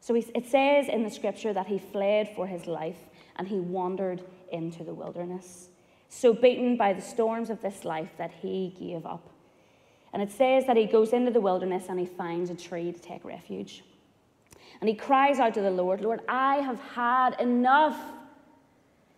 So 0.00 0.14
it 0.14 0.46
says 0.46 0.88
in 0.88 1.02
the 1.02 1.10
scripture 1.10 1.54
that 1.54 1.66
he 1.66 1.78
fled 1.78 2.28
for 2.36 2.46
his 2.46 2.66
life 2.66 2.98
and 3.36 3.48
he 3.48 3.58
wandered 3.58 4.22
into 4.52 4.84
the 4.84 4.92
wilderness, 4.92 5.68
so 6.10 6.34
beaten 6.34 6.76
by 6.76 6.92
the 6.92 7.00
storms 7.00 7.48
of 7.48 7.62
this 7.62 7.84
life 7.84 8.10
that 8.18 8.30
he 8.30 8.74
gave 8.78 9.06
up. 9.06 9.30
And 10.12 10.22
it 10.22 10.30
says 10.30 10.66
that 10.66 10.76
he 10.76 10.84
goes 10.86 11.12
into 11.12 11.30
the 11.30 11.40
wilderness 11.40 11.86
and 11.88 11.98
he 11.98 12.06
finds 12.06 12.50
a 12.50 12.54
tree 12.54 12.92
to 12.92 12.98
take 13.00 13.24
refuge. 13.24 13.82
And 14.80 14.88
he 14.88 14.94
cries 14.94 15.38
out 15.38 15.54
to 15.54 15.62
the 15.62 15.70
Lord, 15.70 16.02
Lord, 16.02 16.20
I 16.28 16.56
have 16.56 16.80
had 16.80 17.40
enough. 17.40 17.98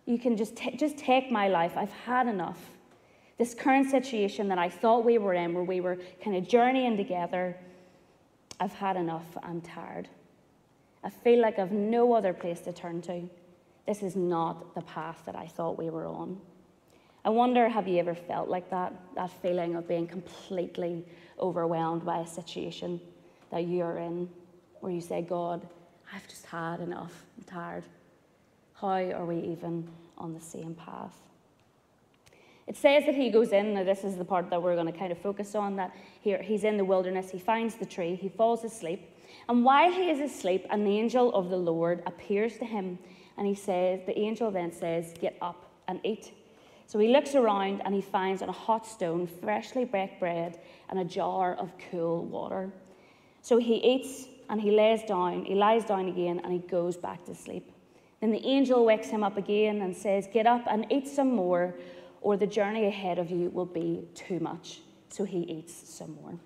You 0.07 0.17
can 0.17 0.37
just, 0.37 0.55
t- 0.55 0.75
just 0.75 0.97
take 0.97 1.29
my 1.29 1.49
life. 1.49 1.73
I've 1.75 1.91
had 1.91 2.27
enough. 2.27 2.59
This 3.37 3.53
current 3.53 3.91
situation 3.91 4.47
that 4.47 4.57
I 4.57 4.69
thought 4.69 5.05
we 5.05 5.19
were 5.19 5.33
in, 5.33 5.53
where 5.53 5.65
we 5.65 5.81
were 5.81 5.97
kind 6.23 6.35
of 6.35 6.47
journeying 6.47 6.97
together, 6.97 7.55
I've 8.59 8.73
had 8.73 8.95
enough. 8.95 9.25
I'm 9.43 9.61
tired. 9.61 10.07
I 11.03 11.09
feel 11.09 11.41
like 11.41 11.59
I've 11.59 11.73
no 11.73 12.13
other 12.13 12.33
place 12.33 12.61
to 12.61 12.73
turn 12.73 13.01
to. 13.03 13.29
This 13.85 14.01
is 14.01 14.15
not 14.15 14.73
the 14.73 14.81
path 14.81 15.21
that 15.25 15.35
I 15.35 15.45
thought 15.45 15.77
we 15.77 15.89
were 15.89 16.07
on. 16.07 16.39
I 17.25 17.29
wonder 17.29 17.67
have 17.67 17.87
you 17.87 17.99
ever 17.99 18.15
felt 18.15 18.47
like 18.47 18.69
that? 18.69 18.93
That 19.15 19.29
feeling 19.41 19.75
of 19.75 19.87
being 19.87 20.07
completely 20.07 21.05
overwhelmed 21.37 22.05
by 22.05 22.19
a 22.19 22.27
situation 22.27 23.01
that 23.51 23.67
you're 23.67 23.97
in, 23.97 24.29
where 24.79 24.91
you 24.91 25.01
say, 25.01 25.21
God, 25.21 25.67
I've 26.13 26.27
just 26.29 26.45
had 26.45 26.79
enough. 26.79 27.25
I'm 27.37 27.43
tired. 27.43 27.83
How 28.79 29.11
are 29.11 29.25
we 29.25 29.39
even 29.39 29.87
on 30.17 30.33
the 30.33 30.39
same 30.39 30.75
path? 30.75 31.15
It 32.67 32.75
says 32.75 33.05
that 33.05 33.15
he 33.15 33.29
goes 33.29 33.53
in, 33.53 33.73
now 33.73 33.83
this 33.83 34.03
is 34.03 34.17
the 34.17 34.25
part 34.25 34.49
that 34.49 34.61
we're 34.61 34.75
going 34.75 34.91
to 34.91 34.97
kind 34.97 35.11
of 35.11 35.17
focus 35.17 35.55
on, 35.55 35.77
that 35.77 35.95
here 36.21 36.41
he's 36.41 36.63
in 36.63 36.77
the 36.77 36.83
wilderness, 36.83 37.31
he 37.31 37.39
finds 37.39 37.75
the 37.75 37.85
tree, 37.85 38.15
he 38.15 38.27
falls 38.27 38.63
asleep, 38.63 39.09
and 39.49 39.63
while 39.63 39.91
he 39.91 40.09
is 40.09 40.19
asleep, 40.19 40.65
an 40.69 40.85
angel 40.85 41.33
of 41.33 41.49
the 41.49 41.57
Lord 41.57 42.03
appears 42.05 42.57
to 42.57 42.65
him, 42.65 42.99
and 43.37 43.47
he 43.47 43.55
says, 43.55 44.01
the 44.05 44.17
angel 44.17 44.51
then 44.51 44.71
says, 44.71 45.13
Get 45.19 45.37
up 45.41 45.69
and 45.87 45.99
eat. 46.03 46.33
So 46.87 46.99
he 46.99 47.09
looks 47.09 47.35
around 47.35 47.81
and 47.83 47.93
he 47.93 48.01
finds 48.01 48.41
on 48.41 48.49
a 48.49 48.53
hot 48.53 48.87
stone 48.87 49.27
freshly 49.27 49.85
baked 49.85 50.19
bread 50.19 50.59
and 50.89 50.99
a 50.99 51.03
jar 51.03 51.53
of 51.55 51.71
cool 51.91 52.23
water. 52.25 52.71
So 53.41 53.57
he 53.57 53.75
eats 53.75 54.27
and 54.49 54.59
he 54.61 54.71
lays 54.71 55.03
down, 55.03 55.45
he 55.45 55.55
lies 55.55 55.83
down 55.85 56.07
again, 56.07 56.39
and 56.43 56.53
he 56.53 56.59
goes 56.59 56.95
back 56.95 57.25
to 57.25 57.35
sleep. 57.35 57.71
Then 58.21 58.31
the 58.31 58.45
angel 58.45 58.85
wakes 58.85 59.07
him 59.07 59.23
up 59.23 59.37
again 59.37 59.81
and 59.81 59.95
says, 59.95 60.27
Get 60.31 60.47
up 60.47 60.63
and 60.69 60.85
eat 60.91 61.07
some 61.07 61.33
more, 61.35 61.75
or 62.21 62.37
the 62.37 62.47
journey 62.47 62.85
ahead 62.85 63.19
of 63.19 63.29
you 63.29 63.49
will 63.49 63.65
be 63.65 64.07
too 64.15 64.39
much. 64.39 64.81
So 65.09 65.23
he 65.23 65.39
eats 65.39 65.73
some 65.73 66.17
more. 66.21 66.39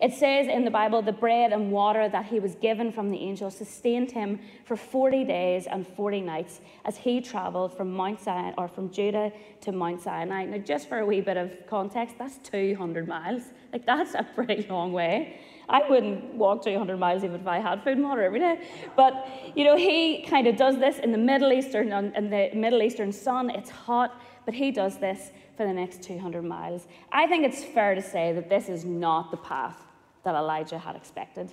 It 0.00 0.12
says 0.12 0.46
in 0.46 0.64
the 0.64 0.70
Bible, 0.70 1.00
the 1.00 1.12
bread 1.12 1.52
and 1.52 1.72
water 1.72 2.08
that 2.08 2.26
he 2.26 2.38
was 2.38 2.54
given 2.56 2.92
from 2.92 3.10
the 3.10 3.18
angel 3.18 3.50
sustained 3.50 4.10
him 4.10 4.40
for 4.66 4.76
40 4.76 5.24
days 5.24 5.66
and 5.66 5.86
40 5.86 6.20
nights 6.20 6.60
as 6.84 6.98
he 6.98 7.20
traveled 7.22 7.74
from 7.74 7.92
Mount 7.92 8.20
Sinai 8.20 8.52
or 8.58 8.68
from 8.68 8.90
Judah 8.90 9.32
to 9.62 9.72
Mount 9.72 10.02
Sinai. 10.02 10.44
Now, 10.44 10.58
just 10.58 10.88
for 10.88 10.98
a 10.98 11.06
wee 11.06 11.22
bit 11.22 11.38
of 11.38 11.50
context, 11.66 12.16
that's 12.18 12.36
200 12.38 13.08
miles. 13.08 13.42
Like, 13.72 13.86
that's 13.86 14.14
a 14.14 14.26
pretty 14.34 14.66
long 14.68 14.92
way. 14.92 15.40
I 15.68 15.88
wouldn't 15.88 16.34
walk 16.34 16.62
200 16.64 16.96
miles 16.96 17.24
even 17.24 17.40
if 17.40 17.46
I 17.46 17.58
had 17.58 17.82
food 17.82 17.96
and 17.96 18.04
water 18.04 18.22
every 18.22 18.38
day. 18.38 18.66
But, 18.96 19.26
you 19.54 19.64
know, 19.64 19.76
he 19.76 20.22
kind 20.22 20.46
of 20.46 20.56
does 20.56 20.78
this 20.78 20.98
in 20.98 21.12
the 21.12 21.18
Middle 21.18 21.52
Eastern, 21.52 21.92
in 21.92 22.30
the 22.30 22.50
Middle 22.54 22.82
Eastern 22.82 23.12
sun. 23.12 23.50
It's 23.50 23.70
hot, 23.70 24.20
but 24.44 24.54
he 24.54 24.70
does 24.70 24.98
this 24.98 25.32
for 25.56 25.66
the 25.66 25.72
next 25.72 26.02
200 26.02 26.42
miles. 26.42 26.86
I 27.10 27.26
think 27.26 27.44
it's 27.44 27.64
fair 27.64 27.94
to 27.94 28.02
say 28.02 28.32
that 28.32 28.48
this 28.48 28.68
is 28.68 28.84
not 28.84 29.30
the 29.30 29.36
path 29.38 29.82
that 30.24 30.34
Elijah 30.34 30.78
had 30.78 30.96
expected. 30.96 31.52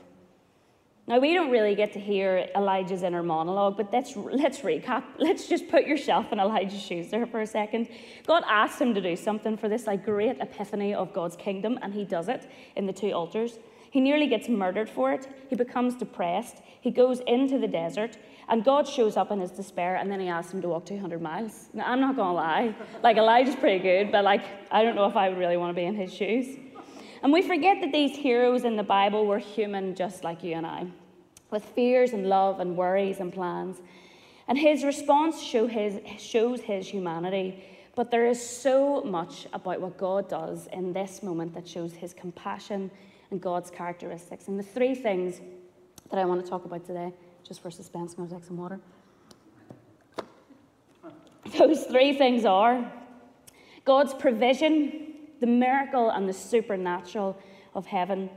Now, 1.06 1.20
we 1.20 1.34
don't 1.34 1.52
really 1.52 1.76
get 1.76 1.92
to 1.94 2.00
hear 2.00 2.48
Elijah's 2.56 3.04
inner 3.04 3.24
monologue, 3.24 3.76
but 3.76 3.92
let's, 3.92 4.16
let's 4.16 4.60
recap. 4.60 5.04
Let's 5.18 5.48
just 5.48 5.68
put 5.68 5.86
yourself 5.86 6.32
in 6.32 6.40
Elijah's 6.40 6.82
shoes 6.82 7.10
there 7.10 7.26
for 7.26 7.42
a 7.42 7.48
second. 7.48 7.90
God 8.26 8.44
asked 8.48 8.80
him 8.80 8.94
to 8.94 9.02
do 9.02 9.18
something 9.18 9.58
for 9.58 9.68
this 9.68 9.86
like 9.86 10.06
great 10.06 10.40
epiphany 10.40 10.94
of 10.94 11.12
God's 11.12 11.36
kingdom, 11.36 11.78
and 11.82 11.94
he 11.94 12.06
does 12.06 12.30
it 12.30 12.50
in 12.78 12.86
the 12.86 12.94
two 12.94 13.12
altars. 13.12 13.60
He 13.94 14.02
nearly 14.02 14.26
gets 14.26 14.50
murdered 14.50 14.90
for 14.90 15.14
it. 15.14 15.28
He 15.52 15.56
becomes 15.56 15.94
depressed. 15.94 16.64
He 16.82 16.90
goes 16.90 17.20
into 17.28 17.60
the 17.60 17.68
desert, 17.68 18.18
and 18.50 18.64
God 18.64 18.88
shows 18.88 19.18
up 19.18 19.30
in 19.30 19.40
his 19.40 19.52
despair, 19.52 19.98
and 19.98 20.12
then 20.12 20.20
he 20.20 20.30
asks 20.30 20.52
him 20.52 20.64
to 20.64 20.70
walk 20.70 20.88
200 20.88 21.22
miles. 21.22 21.70
Now, 21.76 21.84
I'm 21.86 22.02
not 22.02 22.16
going 22.16 22.30
to 22.30 22.34
lie. 22.34 22.76
Like, 23.04 23.18
Elijah's 23.18 23.56
pretty 23.56 23.84
good, 23.84 24.12
but 24.12 24.24
like, 24.24 24.46
I 24.72 24.84
don't 24.84 24.96
know 24.96 25.06
if 25.06 25.16
I 25.16 25.30
would 25.30 25.38
really 25.38 25.58
want 25.58 25.70
to 25.70 25.80
be 25.80 25.86
in 25.86 25.94
his 25.94 26.12
shoes. 26.12 26.58
And 27.22 27.32
we 27.32 27.44
forget 27.44 27.82
that 27.82 27.92
these 27.92 28.18
heroes 28.18 28.64
in 28.64 28.78
the 28.78 28.84
Bible 28.84 29.28
were 29.28 29.38
human 29.38 29.94
just 29.94 30.24
like 30.24 30.44
you 30.44 30.56
and 30.56 30.66
I, 30.66 30.88
with 31.52 31.64
fears 31.64 32.14
and 32.14 32.28
love 32.28 32.62
and 32.62 32.76
worries 32.76 33.20
and 33.20 33.32
plans. 33.32 33.80
And 34.48 34.58
his 34.58 34.84
response 34.84 35.40
show 35.40 35.68
his, 35.68 36.00
shows 36.18 36.62
his 36.62 36.88
humanity. 36.88 37.64
But 37.94 38.10
there 38.10 38.26
is 38.26 38.42
so 38.42 39.04
much 39.04 39.46
about 39.54 39.82
what 39.82 40.00
God 40.00 40.28
does 40.28 40.68
in 40.74 40.94
this 40.94 41.22
moment 41.22 41.54
that 41.54 41.68
shows 41.68 41.94
his 41.94 42.16
compassion 42.16 42.90
and 43.34 43.42
God's 43.42 43.72
characteristics. 43.72 44.48
And 44.48 44.58
the 44.60 44.64
three 44.64 44.94
things 44.94 45.42
that 46.12 46.20
I 46.20 46.26
want 46.26 46.42
to 46.44 46.50
talk 46.50 46.66
about 46.66 46.86
today, 46.86 47.12
just 47.46 47.62
for 47.62 47.72
suspense, 47.72 48.14
I'm 48.14 48.18
going 48.18 48.30
to 48.30 48.36
take 48.36 48.46
some 48.46 48.58
water. 48.58 48.80
Those 51.58 51.84
three 51.86 52.16
things 52.16 52.46
are 52.46 52.90
God's 53.86 54.14
provision, 54.14 55.16
the 55.42 55.48
miracle 55.48 56.12
and 56.12 56.30
the 56.30 56.34
supernatural 56.34 57.36
of 57.74 57.88
heaven 57.88 58.30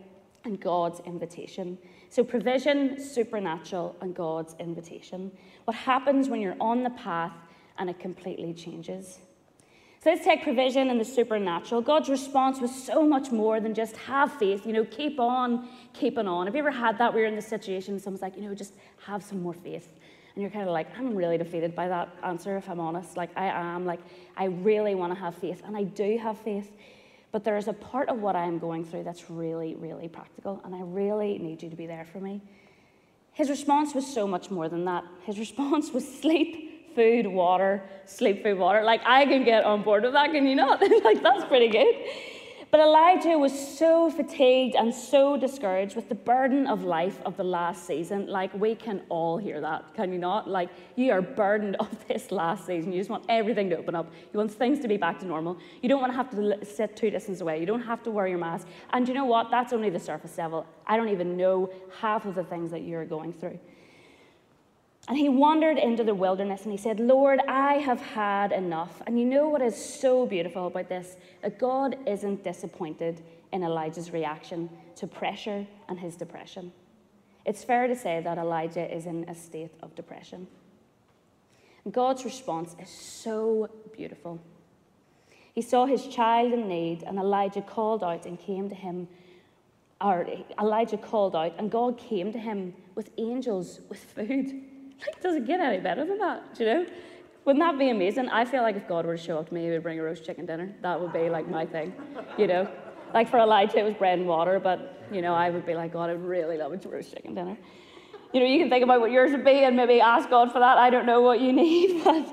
and 0.44 0.58
God's 0.58 1.00
invitation. 1.00 1.76
So, 2.08 2.24
provision, 2.24 2.98
supernatural, 2.98 3.96
and 4.00 4.14
God's 4.14 4.56
invitation. 4.58 5.30
What 5.66 5.76
happens 5.76 6.30
when 6.30 6.40
you're 6.40 6.56
on 6.58 6.82
the 6.82 6.90
path 6.90 7.34
and 7.78 7.90
it 7.90 7.98
completely 7.98 8.54
changes? 8.54 9.18
So, 10.06 10.12
let's 10.12 10.24
take 10.24 10.44
provision 10.44 10.88
and 10.88 11.00
the 11.00 11.04
supernatural. 11.04 11.80
God's 11.80 12.08
response 12.08 12.60
was 12.60 12.72
so 12.72 13.04
much 13.04 13.32
more 13.32 13.58
than 13.58 13.74
just 13.74 13.96
have 13.96 14.32
faith, 14.34 14.64
you 14.64 14.72
know, 14.72 14.84
keep 14.84 15.18
on 15.18 15.68
keeping 15.94 16.28
on. 16.28 16.46
Have 16.46 16.54
you 16.54 16.60
ever 16.60 16.70
had 16.70 16.96
that 16.98 17.12
where 17.12 17.22
you're 17.22 17.28
in 17.28 17.34
this 17.34 17.48
situation, 17.48 17.98
someone's 17.98 18.22
like, 18.22 18.36
you 18.36 18.42
know, 18.42 18.54
just 18.54 18.74
have 19.04 19.24
some 19.24 19.42
more 19.42 19.52
faith? 19.52 19.88
And 20.32 20.42
you're 20.42 20.50
kind 20.52 20.64
of 20.64 20.72
like, 20.72 20.96
I'm 20.96 21.16
really 21.16 21.36
defeated 21.36 21.74
by 21.74 21.88
that 21.88 22.08
answer, 22.22 22.56
if 22.56 22.70
I'm 22.70 22.78
honest. 22.78 23.16
Like, 23.16 23.30
I 23.36 23.46
am. 23.46 23.84
Like, 23.84 23.98
I 24.36 24.44
really 24.44 24.94
want 24.94 25.12
to 25.12 25.18
have 25.18 25.34
faith, 25.34 25.60
and 25.66 25.76
I 25.76 25.82
do 25.82 26.18
have 26.18 26.38
faith. 26.38 26.70
But 27.32 27.42
there 27.42 27.56
is 27.56 27.66
a 27.66 27.72
part 27.72 28.08
of 28.08 28.22
what 28.22 28.36
I 28.36 28.44
am 28.44 28.60
going 28.60 28.84
through 28.84 29.02
that's 29.02 29.28
really, 29.28 29.74
really 29.74 30.06
practical, 30.06 30.60
and 30.64 30.72
I 30.72 30.82
really 30.82 31.36
need 31.38 31.64
you 31.64 31.68
to 31.68 31.74
be 31.74 31.86
there 31.86 32.06
for 32.12 32.20
me. 32.20 32.40
His 33.32 33.50
response 33.50 33.92
was 33.92 34.06
so 34.06 34.28
much 34.28 34.52
more 34.52 34.68
than 34.68 34.84
that. 34.84 35.02
His 35.24 35.36
response 35.40 35.90
was 35.90 36.06
sleep, 36.06 36.65
food, 36.96 37.26
water, 37.28 37.82
sleep, 38.06 38.42
food, 38.42 38.58
water. 38.58 38.82
Like, 38.82 39.02
I 39.04 39.24
can 39.26 39.44
get 39.44 39.64
on 39.64 39.82
board 39.82 40.02
with 40.02 40.14
that, 40.14 40.32
can 40.32 40.46
you 40.46 40.56
not? 40.56 40.80
like, 41.04 41.22
that's 41.22 41.44
pretty 41.44 41.68
good. 41.68 41.94
But 42.72 42.80
Elijah 42.80 43.38
was 43.38 43.52
so 43.78 44.10
fatigued 44.10 44.74
and 44.74 44.92
so 44.92 45.36
discouraged 45.36 45.94
with 45.94 46.08
the 46.08 46.16
burden 46.16 46.66
of 46.66 46.82
life 46.82 47.20
of 47.24 47.36
the 47.36 47.44
last 47.44 47.86
season. 47.86 48.26
Like, 48.26 48.52
we 48.54 48.74
can 48.74 49.02
all 49.08 49.38
hear 49.38 49.60
that, 49.60 49.94
can 49.94 50.12
you 50.12 50.18
not? 50.18 50.48
Like, 50.48 50.70
you 50.96 51.12
are 51.12 51.22
burdened 51.22 51.76
of 51.80 51.88
this 52.08 52.32
last 52.32 52.66
season. 52.66 52.92
You 52.92 52.98
just 53.00 53.10
want 53.10 53.24
everything 53.28 53.70
to 53.70 53.76
open 53.76 53.94
up. 53.94 54.10
You 54.32 54.38
want 54.38 54.52
things 54.52 54.80
to 54.80 54.88
be 54.88 54.96
back 54.96 55.20
to 55.20 55.26
normal. 55.26 55.58
You 55.80 55.88
don't 55.88 56.00
want 56.00 56.12
to 56.12 56.16
have 56.16 56.30
to 56.30 56.64
sit 56.64 56.96
two 56.96 57.10
distance 57.10 57.40
away. 57.40 57.60
You 57.60 57.66
don't 57.66 57.82
have 57.82 58.02
to 58.02 58.10
wear 58.10 58.26
your 58.26 58.38
mask. 58.38 58.66
And 58.90 59.06
you 59.06 59.14
know 59.14 59.26
what? 59.26 59.50
That's 59.50 59.72
only 59.72 59.90
the 59.90 60.00
surface 60.00 60.36
level. 60.36 60.66
I 60.86 60.96
don't 60.96 61.08
even 61.08 61.36
know 61.36 61.70
half 62.00 62.26
of 62.26 62.34
the 62.34 62.44
things 62.44 62.72
that 62.72 62.82
you're 62.82 63.04
going 63.04 63.32
through. 63.32 63.60
And 65.08 65.16
he 65.16 65.28
wandered 65.28 65.78
into 65.78 66.02
the 66.02 66.14
wilderness 66.14 66.62
and 66.62 66.72
he 66.72 66.78
said, 66.78 66.98
Lord, 66.98 67.40
I 67.46 67.74
have 67.74 68.00
had 68.00 68.50
enough. 68.50 69.00
And 69.06 69.18
you 69.18 69.24
know 69.24 69.48
what 69.48 69.62
is 69.62 69.76
so 69.76 70.26
beautiful 70.26 70.66
about 70.66 70.88
this? 70.88 71.16
That 71.42 71.58
God 71.58 71.96
isn't 72.06 72.42
disappointed 72.42 73.22
in 73.52 73.62
Elijah's 73.62 74.12
reaction 74.12 74.68
to 74.96 75.06
pressure 75.06 75.64
and 75.88 75.98
his 75.98 76.16
depression. 76.16 76.72
It's 77.44 77.62
fair 77.62 77.86
to 77.86 77.94
say 77.94 78.20
that 78.22 78.38
Elijah 78.38 78.92
is 78.92 79.06
in 79.06 79.28
a 79.28 79.34
state 79.34 79.70
of 79.80 79.94
depression. 79.94 80.48
God's 81.92 82.24
response 82.24 82.74
is 82.82 82.90
so 82.90 83.70
beautiful. 83.96 84.40
He 85.54 85.62
saw 85.62 85.86
his 85.86 86.08
child 86.08 86.52
in 86.52 86.68
need, 86.68 87.04
and 87.04 87.16
Elijah 87.16 87.62
called 87.62 88.02
out 88.02 88.26
and 88.26 88.38
came 88.38 88.68
to 88.68 88.74
him. 88.74 89.06
Or 90.00 90.26
Elijah 90.60 90.98
called 90.98 91.36
out, 91.36 91.54
and 91.58 91.70
God 91.70 91.96
came 91.96 92.32
to 92.32 92.38
him 92.38 92.74
with 92.96 93.10
angels 93.16 93.80
with 93.88 94.02
food. 94.02 94.64
Like, 95.00 95.22
does 95.22 95.36
it 95.36 95.46
get 95.46 95.60
any 95.60 95.78
better 95.78 96.04
than 96.04 96.18
that? 96.18 96.42
You 96.58 96.66
know? 96.66 96.86
Wouldn't 97.44 97.64
that 97.64 97.78
be 97.78 97.90
amazing? 97.90 98.28
I 98.28 98.44
feel 98.44 98.62
like 98.62 98.76
if 98.76 98.88
God 98.88 99.06
were 99.06 99.16
to 99.16 99.22
show 99.22 99.38
up 99.38 99.48
to 99.48 99.54
me, 99.54 99.64
he 99.64 99.70
would 99.70 99.82
bring 99.82 100.00
a 100.00 100.02
roast 100.02 100.24
chicken 100.24 100.46
dinner. 100.46 100.74
That 100.82 101.00
would 101.00 101.12
be 101.12 101.30
like 101.30 101.48
my 101.48 101.64
thing, 101.64 101.92
you 102.36 102.46
know? 102.46 102.68
Like 103.14 103.30
for 103.30 103.38
Elijah, 103.38 103.78
it 103.78 103.84
was 103.84 103.94
bread 103.94 104.18
and 104.18 104.26
water, 104.26 104.58
but, 104.58 105.06
you 105.12 105.22
know, 105.22 105.34
I 105.34 105.50
would 105.50 105.64
be 105.64 105.74
like, 105.74 105.92
God, 105.92 106.10
I'd 106.10 106.20
really 106.20 106.58
love 106.58 106.72
a 106.72 106.88
roast 106.88 107.14
chicken 107.14 107.34
dinner. 107.34 107.56
You 108.32 108.40
know, 108.40 108.46
you 108.46 108.58
can 108.58 108.68
think 108.68 108.82
about 108.82 109.00
what 109.00 109.12
yours 109.12 109.30
would 109.30 109.44
be 109.44 109.62
and 109.64 109.76
maybe 109.76 110.00
ask 110.00 110.28
God 110.28 110.50
for 110.50 110.58
that. 110.58 110.76
I 110.76 110.90
don't 110.90 111.06
know 111.06 111.20
what 111.20 111.40
you 111.40 111.52
need, 111.64 112.02
but 112.02 112.26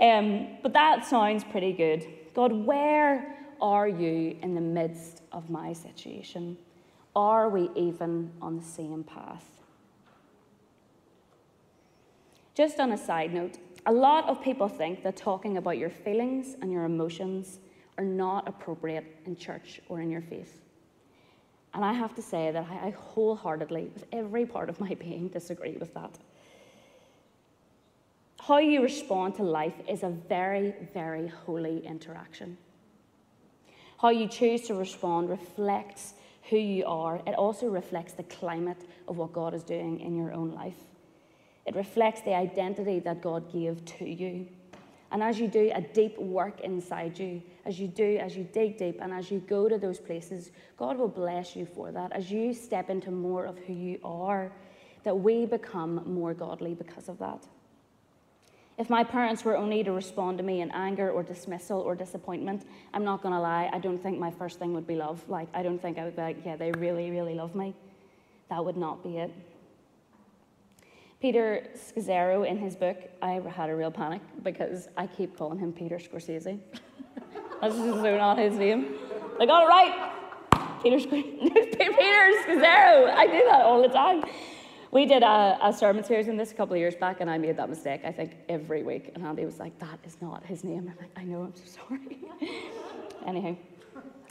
Um, 0.00 0.48
but 0.62 0.72
that 0.72 1.04
sounds 1.04 1.44
pretty 1.44 1.72
good. 1.74 2.06
God, 2.34 2.52
where 2.52 3.36
are 3.60 3.86
you 3.86 4.38
in 4.42 4.54
the 4.54 4.60
midst 4.60 5.20
of 5.30 5.50
my 5.50 5.74
situation? 5.74 6.56
Are 7.14 7.50
we 7.50 7.68
even 7.76 8.32
on 8.40 8.56
the 8.56 8.64
same 8.64 9.04
path? 9.04 9.59
Just 12.60 12.78
on 12.78 12.92
a 12.92 12.98
side 12.98 13.32
note, 13.32 13.56
a 13.86 13.92
lot 13.92 14.28
of 14.28 14.42
people 14.42 14.68
think 14.68 15.02
that 15.02 15.16
talking 15.16 15.56
about 15.56 15.78
your 15.78 15.88
feelings 15.88 16.56
and 16.60 16.70
your 16.70 16.84
emotions 16.84 17.58
are 17.96 18.04
not 18.04 18.46
appropriate 18.46 19.16
in 19.24 19.34
church 19.34 19.80
or 19.88 20.02
in 20.02 20.10
your 20.10 20.20
faith. 20.20 20.60
And 21.72 21.82
I 21.82 21.94
have 21.94 22.14
to 22.16 22.20
say 22.20 22.50
that 22.50 22.66
I 22.70 22.90
wholeheartedly, 22.90 23.92
with 23.94 24.04
every 24.12 24.44
part 24.44 24.68
of 24.68 24.78
my 24.78 24.92
being, 25.00 25.28
disagree 25.28 25.78
with 25.78 25.94
that. 25.94 26.18
How 28.42 28.58
you 28.58 28.82
respond 28.82 29.36
to 29.36 29.42
life 29.42 29.80
is 29.88 30.02
a 30.02 30.10
very, 30.10 30.74
very 30.92 31.28
holy 31.28 31.86
interaction. 31.86 32.58
How 34.02 34.10
you 34.10 34.28
choose 34.28 34.66
to 34.66 34.74
respond 34.74 35.30
reflects 35.30 36.12
who 36.50 36.58
you 36.58 36.84
are. 36.84 37.22
It 37.26 37.36
also 37.36 37.68
reflects 37.68 38.12
the 38.12 38.24
climate 38.24 38.84
of 39.08 39.16
what 39.16 39.32
God 39.32 39.54
is 39.54 39.64
doing 39.64 40.00
in 40.00 40.14
your 40.14 40.34
own 40.34 40.50
life. 40.50 40.89
It 41.70 41.76
reflects 41.76 42.20
the 42.22 42.34
identity 42.34 42.98
that 42.98 43.22
God 43.22 43.52
gave 43.52 43.84
to 43.84 44.04
you. 44.04 44.48
And 45.12 45.22
as 45.22 45.38
you 45.38 45.46
do 45.46 45.70
a 45.72 45.80
deep 45.80 46.18
work 46.18 46.62
inside 46.62 47.16
you, 47.16 47.40
as 47.64 47.78
you 47.78 47.86
do, 47.86 48.16
as 48.16 48.36
you 48.36 48.42
dig 48.42 48.76
deep, 48.76 48.98
and 49.00 49.12
as 49.12 49.30
you 49.30 49.38
go 49.38 49.68
to 49.68 49.78
those 49.78 50.00
places, 50.00 50.50
God 50.76 50.98
will 50.98 51.06
bless 51.06 51.54
you 51.54 51.66
for 51.66 51.92
that. 51.92 52.10
As 52.10 52.28
you 52.28 52.54
step 52.54 52.90
into 52.90 53.12
more 53.12 53.44
of 53.44 53.56
who 53.58 53.72
you 53.72 54.00
are, 54.02 54.50
that 55.04 55.16
we 55.16 55.46
become 55.46 56.02
more 56.12 56.34
godly 56.34 56.74
because 56.74 57.08
of 57.08 57.20
that. 57.20 57.46
If 58.76 58.90
my 58.90 59.04
parents 59.04 59.44
were 59.44 59.56
only 59.56 59.84
to 59.84 59.92
respond 59.92 60.38
to 60.38 60.44
me 60.44 60.62
in 60.62 60.72
anger 60.72 61.12
or 61.12 61.22
dismissal 61.22 61.78
or 61.78 61.94
disappointment, 61.94 62.66
I'm 62.92 63.04
not 63.04 63.22
going 63.22 63.34
to 63.34 63.40
lie, 63.40 63.70
I 63.72 63.78
don't 63.78 64.02
think 64.02 64.18
my 64.18 64.32
first 64.32 64.58
thing 64.58 64.74
would 64.74 64.88
be 64.88 64.96
love. 64.96 65.22
Like, 65.28 65.46
I 65.54 65.62
don't 65.62 65.80
think 65.80 65.98
I 65.98 66.04
would 66.04 66.16
be 66.16 66.22
like, 66.22 66.44
yeah, 66.44 66.56
they 66.56 66.72
really, 66.72 67.12
really 67.12 67.36
love 67.36 67.54
me. 67.54 67.76
That 68.48 68.64
would 68.64 68.76
not 68.76 69.04
be 69.04 69.18
it. 69.18 69.32
Peter 71.20 71.68
Scazzero, 71.76 72.48
in 72.48 72.56
his 72.56 72.74
book, 72.74 72.96
I 73.20 73.42
had 73.54 73.68
a 73.68 73.76
real 73.76 73.90
panic 73.90 74.22
because 74.42 74.88
I 74.96 75.06
keep 75.06 75.36
calling 75.36 75.58
him 75.58 75.70
Peter 75.70 75.96
Scorsese. 75.96 76.58
That's 77.60 77.74
just 77.76 78.00
so 78.00 78.16
not 78.16 78.38
his 78.38 78.54
name. 78.54 78.94
Got 79.38 79.64
it 79.64 79.66
right. 79.66 80.12
Peter, 80.82 80.98
Peter 81.10 82.32
Scazzero. 82.46 83.14
I 83.14 83.26
do 83.26 83.44
that 83.50 83.60
all 83.62 83.82
the 83.82 83.88
time. 83.88 84.24
We 84.92 85.04
did 85.04 85.22
a, 85.22 85.58
a, 85.62 85.72
sermon 85.72 86.02
series 86.02 86.26
in 86.26 86.36
this 86.36 86.52
a 86.52 86.54
couple 86.54 86.74
of 86.74 86.80
years 86.80 86.96
back, 86.96 87.20
and 87.20 87.30
I 87.30 87.36
made 87.38 87.56
that 87.58 87.68
mistake, 87.68 88.00
I 88.04 88.10
think, 88.10 88.34
every 88.48 88.82
week. 88.82 89.12
And 89.14 89.24
Andy 89.24 89.44
was 89.44 89.58
like, 89.60 89.78
That 89.78 89.98
is 90.04 90.16
not 90.20 90.44
his 90.44 90.64
name. 90.64 90.90
I'm 90.90 90.96
like, 90.96 91.10
I 91.16 91.22
know, 91.22 91.42
I'm 91.42 91.54
so 91.54 91.80
sorry. 91.86 92.18
Anyhow, 93.26 93.56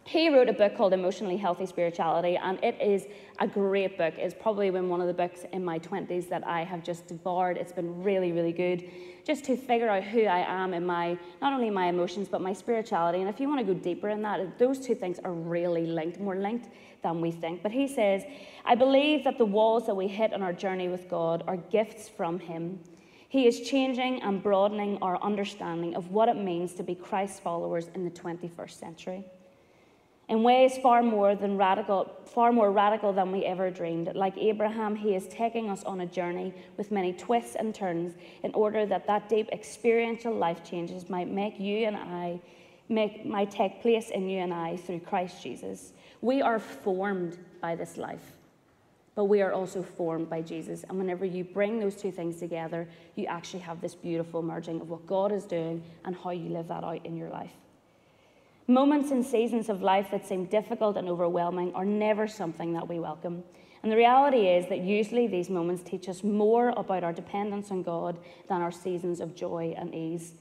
he 0.10 0.28
wrote 0.28 0.50
a 0.50 0.54
book 0.54 0.76
called 0.76 0.92
Emotionally 0.92 1.38
Healthy 1.38 1.68
Spirituality, 1.68 2.36
and 2.36 2.58
it 2.64 2.76
is 2.82 3.06
a 3.38 3.48
great 3.48 3.96
book. 3.96 4.16
It's 4.18 4.34
probably 4.34 4.68
been 4.72 4.90
one 4.90 5.02
of 5.02 5.08
the 5.08 5.14
books 5.14 5.46
in 5.54 5.64
my 5.64 5.78
20s 5.78 6.28
that 6.30 6.48
I 6.48 6.64
have 6.64 6.84
just 6.84 7.06
devoured. 7.06 7.58
It's 7.58 7.72
been 7.72 8.02
really, 8.02 8.32
really 8.32 8.52
good 8.52 8.90
just 9.24 9.46
to 9.46 9.56
figure 9.56 9.88
out 9.88 10.02
who 10.02 10.24
I 10.24 10.40
am 10.40 10.74
in 10.74 10.84
my, 10.84 11.16
not 11.44 11.54
only 11.54 11.70
my 11.70 11.90
emotions, 11.90 12.28
but 12.28 12.42
my 12.42 12.54
spirituality. 12.54 13.20
And 13.20 13.30
if 13.30 13.40
you 13.40 13.48
want 13.48 13.60
to 13.60 13.72
go 13.72 13.80
deeper 13.80 14.10
in 14.10 14.24
that, 14.24 14.58
those 14.58 14.80
two 14.80 14.96
things 14.96 15.20
are 15.24 15.32
really 15.32 15.86
linked, 15.86 16.20
more 16.20 16.38
linked 16.38 16.70
than 17.04 17.22
we 17.22 17.30
think. 17.30 17.62
But 17.62 17.72
he 17.72 17.88
says, 17.88 18.24
I 18.66 18.74
believe 18.74 19.24
that 19.26 19.38
the 19.38 19.46
walls 19.46 19.86
that 19.86 19.94
we 19.94 20.08
hit 20.08 20.34
on 20.34 20.42
our 20.42 20.54
journey 20.54 20.88
with 20.88 21.08
God 21.08 21.44
are 21.46 21.58
gifts 21.58 22.10
from 22.10 22.40
Him. 22.40 22.80
He 23.28 23.46
is 23.46 23.62
changing 23.62 24.24
and 24.24 24.42
broadening 24.42 24.98
our 25.04 25.22
understanding 25.22 25.96
of 25.96 26.10
what 26.10 26.30
it 26.30 26.36
means 26.36 26.74
to 26.74 26.84
be 26.84 26.96
Christ's 26.96 27.40
followers 27.40 27.92
in 27.94 28.04
the 28.04 28.10
21st 28.10 28.72
century. 28.72 29.24
In 30.30 30.44
ways 30.44 30.78
far 30.78 31.02
more 31.02 31.34
than 31.34 31.58
radical, 31.58 32.16
far 32.24 32.52
more 32.52 32.72
radical 32.72 33.12
than 33.12 33.32
we 33.32 33.46
ever 33.46 33.72
dreamed. 33.72 34.12
Like 34.14 34.38
Abraham, 34.38 34.96
he 34.96 35.16
is 35.16 35.28
taking 35.28 35.72
us 35.72 35.84
on 35.84 36.02
a 36.02 36.06
journey 36.06 36.54
with 36.78 36.92
many 36.92 37.14
twists 37.14 37.56
and 37.56 37.74
turns 37.74 38.14
in 38.44 38.54
order 38.54 38.86
that 38.86 39.08
that 39.08 39.28
deep 39.28 39.50
experiential 39.52 40.32
life 40.32 40.64
changes 40.64 41.10
might 41.10 41.28
make 41.28 41.60
you 41.60 41.88
and 41.88 41.98
I 41.98 42.40
make, 42.90 43.26
might 43.26 43.50
take 43.50 43.82
place 43.82 44.12
in 44.12 44.30
you 44.30 44.40
and 44.40 44.54
I 44.54 44.78
through 44.78 45.00
Christ 45.00 45.42
Jesus. 45.42 45.94
We 46.22 46.44
are 46.44 46.60
formed 46.60 47.40
by 47.60 47.76
this 47.76 47.98
life, 47.98 48.34
but 49.16 49.26
we 49.26 49.42
are 49.42 49.54
also 49.54 49.82
formed 49.82 50.30
by 50.30 50.44
Jesus. 50.44 50.84
And 50.90 51.00
whenever 51.00 51.26
you 51.26 51.44
bring 51.44 51.80
those 51.80 51.96
two 51.96 52.12
things 52.12 52.38
together, 52.38 52.88
you 53.16 53.26
actually 53.26 53.62
have 53.62 53.82
this 53.82 53.96
beautiful 53.96 54.44
merging 54.44 54.80
of 54.80 54.90
what 54.90 55.08
God 55.08 55.32
is 55.32 55.46
doing 55.46 55.84
and 56.06 56.16
how 56.16 56.30
you 56.30 56.50
live 56.50 56.68
that 56.68 56.84
out 56.84 57.04
in 57.04 57.18
your 57.18 57.30
life. 57.30 57.54
Moments 58.70 59.10
and 59.10 59.26
seasons 59.26 59.68
of 59.68 59.82
life 59.82 60.12
that 60.12 60.28
seem 60.28 60.46
difficult 60.46 60.96
and 60.96 61.10
overwhelming 61.10 61.74
are 61.74 61.84
never 61.84 62.28
something 62.28 62.72
that 62.74 62.88
we 62.88 63.00
welcome. 63.00 63.44
And 63.82 63.92
the 63.92 63.96
reality 63.96 64.46
is 64.46 64.70
that 64.70 64.82
usually 64.82 65.26
these 65.26 65.50
moments 65.50 65.82
teach 65.82 66.08
us 66.08 66.24
more 66.24 66.70
about 66.78 67.04
our 67.04 67.12
dependence 67.12 67.72
on 67.72 67.82
God 67.82 68.20
than 68.48 68.62
our 68.62 68.72
seasons 68.72 69.22
of 69.22 69.34
joy 69.34 69.74
and 69.76 69.96
ease. 69.96 70.36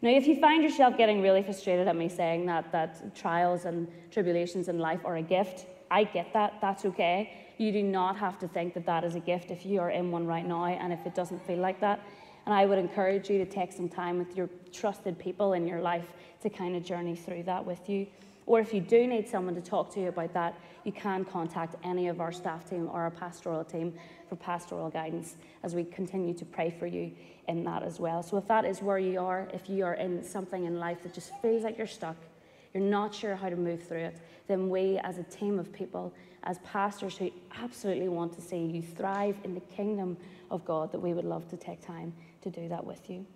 Now, 0.00 0.08
if 0.08 0.26
you 0.26 0.40
find 0.40 0.62
yourself 0.62 0.96
getting 0.96 1.20
really 1.20 1.42
frustrated 1.42 1.86
at 1.86 1.94
me 1.94 2.08
saying 2.08 2.46
that, 2.46 2.72
that 2.72 3.14
trials 3.14 3.66
and 3.66 3.86
tribulations 4.10 4.68
in 4.68 4.78
life 4.78 5.00
are 5.04 5.16
a 5.16 5.22
gift, 5.22 5.66
I 5.90 6.04
get 6.04 6.32
that. 6.32 6.54
That's 6.62 6.86
okay. 6.86 7.52
You 7.58 7.70
do 7.70 7.82
not 7.82 8.16
have 8.16 8.38
to 8.38 8.48
think 8.48 8.72
that 8.72 8.86
that 8.86 9.04
is 9.04 9.14
a 9.14 9.20
gift 9.20 9.50
if 9.50 9.66
you 9.66 9.80
are 9.80 9.90
in 9.90 10.10
one 10.10 10.26
right 10.26 10.46
now 10.46 10.64
and 10.64 10.90
if 10.90 11.04
it 11.04 11.14
doesn't 11.14 11.46
feel 11.46 11.58
like 11.58 11.80
that. 11.82 12.00
And 12.46 12.54
I 12.54 12.66
would 12.66 12.78
encourage 12.78 13.30
you 13.30 13.38
to 13.38 13.46
take 13.46 13.72
some 13.72 13.88
time 13.88 14.18
with 14.18 14.36
your 14.36 14.48
trusted 14.72 15.18
people 15.18 15.54
in 15.54 15.66
your 15.66 15.80
life 15.80 16.12
to 16.42 16.50
kind 16.50 16.76
of 16.76 16.84
journey 16.84 17.16
through 17.16 17.44
that 17.44 17.64
with 17.64 17.88
you. 17.88 18.06
Or 18.46 18.60
if 18.60 18.74
you 18.74 18.80
do 18.80 19.06
need 19.06 19.26
someone 19.26 19.54
to 19.54 19.62
talk 19.62 19.92
to 19.94 20.00
you 20.00 20.08
about 20.08 20.34
that, 20.34 20.58
you 20.84 20.92
can 20.92 21.24
contact 21.24 21.76
any 21.82 22.08
of 22.08 22.20
our 22.20 22.30
staff 22.30 22.68
team 22.68 22.88
or 22.92 23.00
our 23.00 23.10
pastoral 23.10 23.64
team 23.64 23.94
for 24.28 24.36
pastoral 24.36 24.90
guidance 24.90 25.36
as 25.62 25.74
we 25.74 25.84
continue 25.84 26.34
to 26.34 26.44
pray 26.44 26.70
for 26.70 26.86
you 26.86 27.10
in 27.48 27.64
that 27.64 27.82
as 27.82 27.98
well. 27.98 28.22
So 28.22 28.36
if 28.36 28.46
that 28.48 28.66
is 28.66 28.82
where 28.82 28.98
you 28.98 29.18
are, 29.20 29.48
if 29.54 29.70
you 29.70 29.84
are 29.86 29.94
in 29.94 30.22
something 30.22 30.64
in 30.64 30.78
life 30.78 31.02
that 31.02 31.14
just 31.14 31.32
feels 31.40 31.62
like 31.62 31.78
you're 31.78 31.86
stuck, 31.86 32.16
you're 32.74 32.82
not 32.82 33.14
sure 33.14 33.34
how 33.34 33.48
to 33.48 33.56
move 33.56 33.82
through 33.82 34.04
it, 34.04 34.18
then 34.46 34.68
we 34.68 34.98
as 34.98 35.16
a 35.16 35.22
team 35.22 35.58
of 35.58 35.72
people, 35.72 36.12
as 36.42 36.58
pastors 36.58 37.16
who 37.16 37.30
absolutely 37.62 38.08
want 38.08 38.34
to 38.34 38.42
see 38.42 38.58
you 38.58 38.82
thrive 38.82 39.36
in 39.44 39.54
the 39.54 39.60
kingdom 39.60 40.18
of 40.50 40.64
God, 40.66 40.92
that 40.92 40.98
we 40.98 41.14
would 41.14 41.24
love 41.24 41.48
to 41.48 41.56
take 41.56 41.80
time 41.80 42.12
to 42.44 42.50
do 42.50 42.68
that 42.68 42.86
with 42.86 43.10
you. 43.10 43.26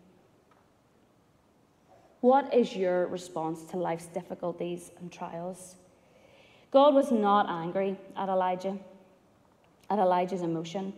What 2.21 2.53
is 2.53 2.75
your 2.75 3.07
response 3.07 3.65
to 3.71 3.77
life's 3.77 4.07
difficulties 4.07 4.91
and 5.01 5.13
trials? 5.13 5.77
God 6.71 6.95
was 6.95 7.11
not 7.11 7.49
angry 7.49 7.97
at 8.17 8.29
Elijah, 8.29 8.77
at 9.89 9.99
Elijah's 9.99 10.43
emotion. 10.43 10.93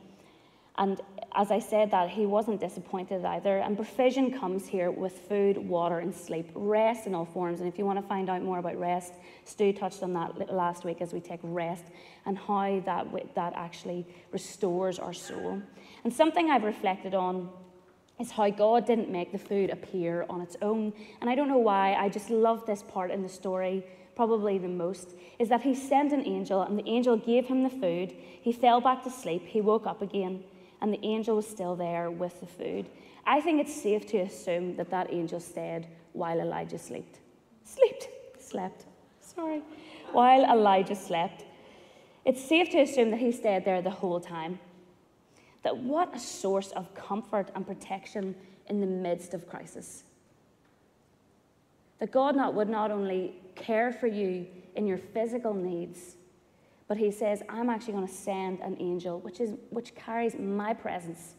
And 0.79 0.99
as 1.35 1.51
I 1.51 1.59
said 1.59 1.90
that, 1.90 2.09
he 2.09 2.25
wasn't 2.25 2.59
disappointed 2.59 3.25
either. 3.25 3.59
And 3.59 3.77
provision 3.77 4.33
comes 4.38 4.66
here 4.66 4.90
with 4.90 5.12
food, 5.29 5.59
water, 5.59 5.99
and 5.99 6.14
sleep, 6.14 6.51
rest 6.55 7.07
in 7.07 7.14
all 7.14 7.27
forms. 7.27 7.61
And 7.61 7.68
if 7.68 7.79
you 7.79 7.85
want 7.85 8.01
to 8.01 8.07
find 8.09 8.31
out 8.31 8.42
more 8.42 8.59
about 8.59 8.79
rest, 8.79 9.12
Stu 9.44 9.75
touched 9.75 10.03
on 10.03 10.14
that 10.14 10.53
last 10.53 10.85
week 10.85 11.03
as 11.03 11.12
we 11.12 11.20
take 11.20 11.40
rest 11.42 11.85
and 12.25 12.38
how 12.38 12.81
that, 12.87 13.07
that 13.35 13.53
actually 13.55 14.07
restores 14.33 14.99
our 14.99 15.12
soul. 15.12 15.61
And 16.03 16.12
something 16.12 16.51
I've 16.51 16.64
reflected 16.64 17.14
on 17.14 17.51
is 18.20 18.30
how 18.30 18.50
God 18.50 18.87
didn't 18.87 19.11
make 19.11 19.33
the 19.33 19.38
food 19.38 19.70
appear 19.70 20.26
on 20.28 20.40
its 20.40 20.56
own. 20.61 20.92
And 21.20 21.30
I 21.30 21.35
don't 21.35 21.48
know 21.48 21.59
why, 21.59 21.94
I 21.94 22.09
just 22.09 22.30
love 22.30 22.66
this 22.66 22.83
part 22.83 23.11
in 23.11 23.22
the 23.22 23.28
story 23.28 23.85
probably 24.14 24.59
the 24.59 24.68
most, 24.68 25.14
is 25.38 25.48
that 25.48 25.62
he 25.62 25.74
sent 25.74 26.12
an 26.12 26.26
angel 26.26 26.61
and 26.61 26.78
the 26.78 26.87
angel 26.87 27.16
gave 27.16 27.46
him 27.46 27.62
the 27.62 27.70
food. 27.70 28.12
He 28.42 28.52
fell 28.52 28.80
back 28.80 29.02
to 29.04 29.11
sleep, 29.11 29.46
he 29.46 29.62
woke 29.62 29.87
up 29.87 30.02
again 30.02 30.44
and 30.83 30.92
the 30.92 31.02
angel 31.02 31.37
was 31.37 31.48
still 31.48 31.74
there 31.76 32.11
with 32.11 32.38
the 32.40 32.46
food. 32.46 32.88
I 33.26 33.40
think 33.40 33.61
it's 33.61 33.74
safe 33.74 34.06
to 34.09 34.18
assume 34.18 34.76
that 34.76 34.90
that 34.90 35.12
angel 35.12 35.40
stayed 35.40 35.87
while 36.12 36.40
Elijah 36.40 36.78
slept. 36.78 37.20
Slept, 37.64 38.09
slept, 38.38 38.87
sorry. 39.20 39.62
While 40.12 40.44
Elijah 40.44 40.96
slept. 40.96 41.44
It's 42.24 42.44
safe 42.46 42.70
to 42.70 42.80
assume 42.80 43.11
that 43.12 43.20
he 43.20 43.33
stayed 43.33 43.64
there 43.64 43.80
the 43.80 43.90
whole 43.90 44.20
time. 44.20 44.59
That 45.62 45.77
what 45.77 46.14
a 46.14 46.18
source 46.18 46.70
of 46.73 46.94
comfort 46.94 47.51
and 47.55 47.66
protection 47.66 48.35
in 48.68 48.81
the 48.81 48.87
midst 48.87 49.35
of 49.35 49.49
crisis. 49.49 50.05
That 51.99 52.11
God 52.11 52.35
not, 52.35 52.55
would 52.55 52.68
not 52.68 52.90
only 52.90 53.35
care 53.55 53.92
for 53.92 54.07
you 54.07 54.46
in 54.75 54.87
your 54.87 54.99
physical 54.99 55.53
needs, 55.53 56.16
but 56.88 56.96
he 56.96 57.11
says, 57.11 57.42
I'm 57.49 57.68
actually 57.68 57.92
going 57.92 58.09
to 58.09 58.12
send 58.12 58.61
an 58.61 58.77
angel, 58.81 59.20
which, 59.20 59.40
is, 59.40 59.53
which 59.68 59.94
carries 59.94 60.35
my 60.38 60.73
presence, 60.73 61.35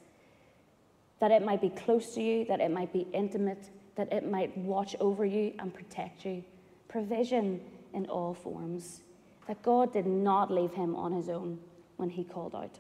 that 1.19 1.31
it 1.31 1.43
might 1.43 1.62
be 1.62 1.69
close 1.69 2.13
to 2.15 2.21
you, 2.21 2.45
that 2.45 2.62
it 2.62 2.71
might 2.71 2.93
be 2.93 3.07
intimate, 3.12 3.69
that 3.95 4.13
it 4.13 4.29
might 4.29 4.55
watch 4.57 4.95
over 4.99 5.25
you 5.25 5.53
and 5.60 5.73
protect 5.73 6.25
you. 6.25 6.43
Provision 6.88 7.60
in 7.93 8.05
all 8.05 8.34
forms. 8.34 9.01
That 9.47 9.62
God 9.63 9.91
did 9.91 10.05
not 10.05 10.51
leave 10.51 10.73
him 10.73 10.95
on 10.95 11.12
his 11.12 11.27
own 11.27 11.60
when 11.97 12.10
he 12.10 12.23
called 12.23 12.55
out. 12.55 12.79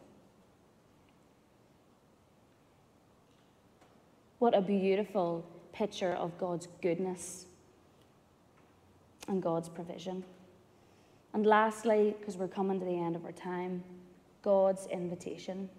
What 4.41 4.57
a 4.57 4.61
beautiful 4.61 5.45
picture 5.71 6.13
of 6.13 6.35
God's 6.39 6.67
goodness 6.81 7.45
and 9.27 9.39
God's 9.39 9.69
provision. 9.69 10.23
And 11.35 11.45
lastly, 11.45 12.15
because 12.19 12.37
we're 12.37 12.47
coming 12.47 12.79
to 12.79 12.85
the 12.87 12.99
end 12.99 13.15
of 13.15 13.23
our 13.23 13.33
time, 13.33 13.83
God's 14.41 14.87
invitation. 14.87 15.69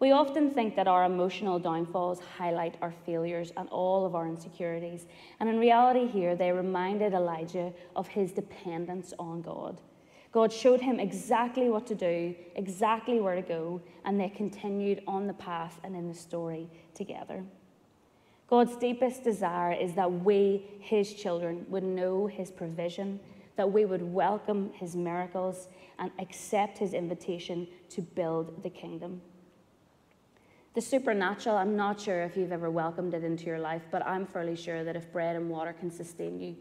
We 0.00 0.10
often 0.10 0.50
think 0.50 0.74
that 0.74 0.88
our 0.88 1.04
emotional 1.04 1.60
downfalls 1.60 2.18
highlight 2.18 2.78
our 2.82 2.92
failures 3.06 3.52
and 3.56 3.68
all 3.68 4.04
of 4.04 4.16
our 4.16 4.26
insecurities. 4.26 5.06
And 5.38 5.48
in 5.48 5.60
reality, 5.60 6.08
here, 6.08 6.34
they 6.34 6.50
reminded 6.50 7.12
Elijah 7.12 7.72
of 7.94 8.08
his 8.08 8.32
dependence 8.32 9.14
on 9.20 9.42
God. 9.42 9.80
God 10.32 10.52
showed 10.52 10.80
him 10.80 11.00
exactly 11.00 11.70
what 11.70 11.86
to 11.86 11.94
do, 11.94 12.34
exactly 12.54 13.20
where 13.20 13.34
to 13.34 13.42
go, 13.42 13.80
and 14.04 14.20
they 14.20 14.28
continued 14.28 15.02
on 15.06 15.26
the 15.26 15.32
path 15.34 15.80
and 15.82 15.96
in 15.96 16.08
the 16.08 16.14
story 16.14 16.68
together. 16.94 17.42
God's 18.48 18.76
deepest 18.76 19.24
desire 19.24 19.72
is 19.72 19.94
that 19.94 20.12
we, 20.12 20.64
his 20.78 21.14
children, 21.14 21.66
would 21.68 21.82
know 21.82 22.26
his 22.26 22.50
provision, 22.50 23.18
that 23.56 23.72
we 23.72 23.84
would 23.84 24.02
welcome 24.02 24.70
his 24.74 24.94
miracles, 24.94 25.68
and 25.98 26.10
accept 26.18 26.78
his 26.78 26.92
invitation 26.92 27.66
to 27.90 28.02
build 28.02 28.62
the 28.62 28.70
kingdom. 28.70 29.22
The 30.74 30.82
supernatural, 30.82 31.56
I'm 31.56 31.74
not 31.74 31.98
sure 31.98 32.22
if 32.22 32.36
you've 32.36 32.52
ever 32.52 32.70
welcomed 32.70 33.14
it 33.14 33.24
into 33.24 33.46
your 33.46 33.58
life, 33.58 33.82
but 33.90 34.06
I'm 34.06 34.26
fairly 34.26 34.54
sure 34.54 34.84
that 34.84 34.94
if 34.94 35.10
bread 35.10 35.34
and 35.34 35.48
water 35.48 35.72
can 35.72 35.90
sustain 35.90 36.38
you 36.38 36.56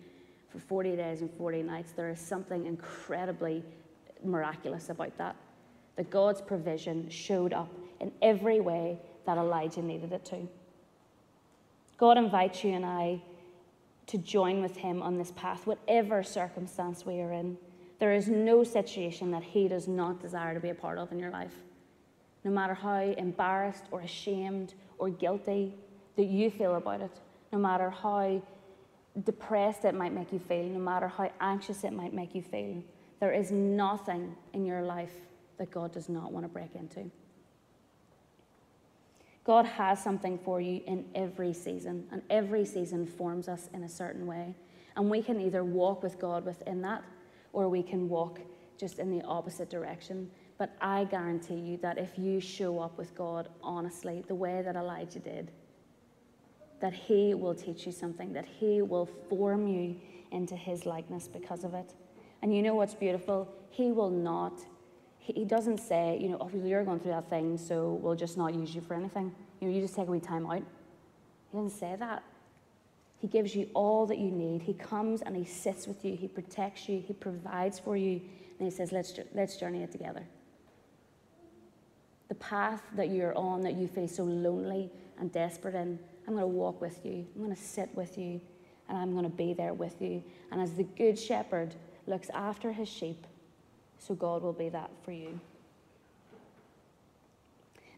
for 0.56 0.68
40 0.68 0.96
days 0.96 1.22
and 1.22 1.32
40 1.32 1.64
nights, 1.64 1.92
there 1.92 2.10
is 2.10 2.20
something 2.20 2.66
incredibly 2.66 3.64
miraculous 4.24 4.90
about 4.90 5.18
that. 5.18 5.36
That 5.96 6.10
God's 6.10 6.42
provision 6.42 7.10
showed 7.10 7.54
up 7.54 7.72
in 8.00 8.12
every 8.22 8.60
way 8.60 9.00
that 9.26 9.38
Elijah 9.38 9.82
needed 9.82 10.12
it 10.12 10.26
to. 10.26 10.48
God 11.98 12.18
invites 12.18 12.64
you 12.64 12.72
and 12.72 12.86
I 12.86 13.22
to 14.08 14.18
join 14.18 14.62
with 14.62 14.76
Him 14.76 15.02
on 15.02 15.18
this 15.18 15.32
path, 15.32 15.66
whatever 15.66 16.22
circumstance 16.24 17.06
we 17.06 17.22
are 17.22 17.32
in. 17.32 17.58
There 18.00 18.14
is 18.14 18.28
no 18.28 18.64
situation 18.64 19.32
that 19.32 19.44
He 19.44 19.68
does 19.68 19.88
not 19.88 20.22
desire 20.22 20.54
to 20.54 20.60
be 20.60 20.70
a 20.70 20.76
part 20.76 20.98
of 20.98 21.12
in 21.12 21.20
your 21.20 21.32
life 21.32 21.56
no 22.46 22.52
matter 22.52 22.76
how 22.76 23.02
embarrassed 23.02 23.86
or 23.92 24.02
ashamed 24.02 24.76
or 25.00 25.10
guilty 25.10 25.74
that 26.16 26.26
you 26.26 26.50
feel 26.50 26.76
about 26.76 27.02
it, 27.02 27.20
no 27.52 27.58
matter 27.58 27.90
how 27.90 28.42
depressed 29.24 29.86
it 29.86 29.96
might 29.96 30.14
make 30.14 30.34
you 30.34 30.40
feel, 30.40 30.64
no 30.64 30.80
matter 30.80 31.08
how 31.08 31.32
anxious 31.40 31.84
it 31.84 31.94
might 31.94 32.14
make 32.14 32.36
you 32.36 32.42
feel, 32.42 32.84
there 33.20 33.32
is 33.32 33.52
nothing 33.52 34.36
in 34.54 34.66
your 34.66 34.82
life 34.82 35.14
that 35.58 35.72
God 35.72 35.94
does 35.94 36.10
not 36.10 36.32
want 36.32 36.44
to 36.46 36.50
break 36.50 36.76
into. 36.76 37.10
God 39.46 39.66
has 39.66 40.04
something 40.04 40.40
for 40.40 40.60
you 40.60 40.82
in 40.88 41.06
every 41.14 41.54
season, 41.54 42.08
and 42.12 42.22
every 42.30 42.66
season 42.66 43.06
forms 43.06 43.48
us 43.48 43.70
in 43.74 43.84
a 43.84 43.90
certain 43.90 44.26
way. 44.26 44.56
And 44.98 45.10
we 45.10 45.22
can 45.22 45.40
either 45.40 45.64
walk 45.64 46.02
with 46.02 46.20
God 46.20 46.46
within 46.46 46.82
that, 46.82 47.04
or 47.54 47.70
we 47.70 47.84
can 47.84 48.10
walk 48.10 48.40
just 48.78 49.00
in 49.00 49.18
the 49.18 49.24
opposite 49.26 49.70
direction. 49.70 50.30
But 50.58 50.76
I 50.82 51.04
guarantee 51.06 51.60
you 51.60 51.78
that 51.78 51.98
if 51.98 52.18
you 52.18 52.40
show 52.40 52.80
up 52.80 52.98
with 52.98 53.14
God 53.14 53.50
honestly, 53.62 54.24
the 54.28 54.36
way 54.36 54.62
that 54.64 54.76
Elijah 54.76 55.20
did, 55.20 55.52
that 56.86 56.94
He 56.94 57.34
will 57.34 57.56
teach 57.56 57.88
you 57.88 57.92
something, 57.92 58.32
that 58.34 58.46
He 58.46 58.84
will 58.84 59.08
form 59.28 59.68
you 59.68 59.96
into 60.32 60.56
His 60.56 60.86
likeness 60.86 61.28
because 61.28 61.64
of 61.64 61.74
it. 61.74 61.96
And 62.44 62.56
you 62.56 62.62
know 62.62 62.76
what's 62.76 62.94
beautiful? 62.94 63.52
He 63.72 63.92
will 63.92 64.12
not, 64.12 64.62
He 65.18 65.46
doesn't 65.46 65.80
say, 65.80 66.20
you 66.22 66.30
know, 66.30 66.38
oh, 66.40 66.52
you're 66.54 66.84
going 66.84 67.00
through 67.00 67.14
that 67.14 67.28
thing, 67.28 67.58
so 67.58 67.94
we'll 68.04 68.14
just 68.14 68.38
not 68.38 68.54
use 68.54 68.76
you 68.76 68.82
for 68.82 68.94
anything. 68.94 69.34
You 69.60 69.68
know, 69.68 69.74
you 69.74 69.82
just 69.82 69.96
take 69.96 70.08
a 70.08 70.12
wee 70.12 70.20
time 70.20 70.46
out. 70.46 70.62
He 71.52 71.58
doesn't 71.58 71.76
say 71.76 71.96
that. 71.98 72.22
He 73.18 73.28
gives 73.28 73.56
you 73.56 73.68
all 73.74 74.06
that 74.06 74.20
you 74.20 74.30
need. 74.30 74.62
He 74.62 74.76
comes 74.76 75.24
and 75.24 75.36
He 75.36 75.44
sits 75.44 75.88
with 75.88 76.06
you, 76.06 76.16
He 76.16 76.28
protects 76.28 76.88
you, 76.88 77.04
He 77.08 77.14
provides 77.14 77.80
for 77.80 77.98
you, 77.98 78.22
and 78.60 78.68
He 78.68 78.70
says, 78.70 78.92
let's, 78.92 79.20
let's 79.34 79.58
journey 79.58 79.82
it 79.82 79.92
together 79.92 80.22
the 82.28 82.36
path 82.36 82.82
that 82.96 83.10
you're 83.10 83.38
on 83.38 83.62
that 83.62 83.76
you 83.76 83.88
feel 83.88 84.08
so 84.08 84.24
lonely 84.24 84.90
and 85.20 85.32
desperate 85.32 85.76
in, 85.76 86.00
I'm 86.28 86.34
going 86.34 86.44
to 86.44 86.48
walk 86.48 86.82
with 86.82 87.00
you. 87.04 87.26
I'm 87.36 87.44
going 87.44 87.56
to 87.56 87.62
sit 87.62 87.90
with 87.94 88.18
you 88.18 88.42
and 88.88 88.98
I'm 88.98 89.12
going 89.12 89.24
to 89.24 89.30
be 89.30 89.54
there 89.54 89.74
with 89.74 90.02
you. 90.02 90.24
And 90.52 90.62
as 90.62 90.74
the 90.74 90.84
good 90.84 91.18
shepherd 91.18 91.76
looks 92.08 92.30
after 92.34 92.72
his 92.72 92.88
sheep, 92.88 93.26
so 93.98 94.14
God 94.14 94.44
will 94.44 94.54
be 94.54 94.70
that 94.70 94.92
for 95.04 95.12
you. 95.12 95.40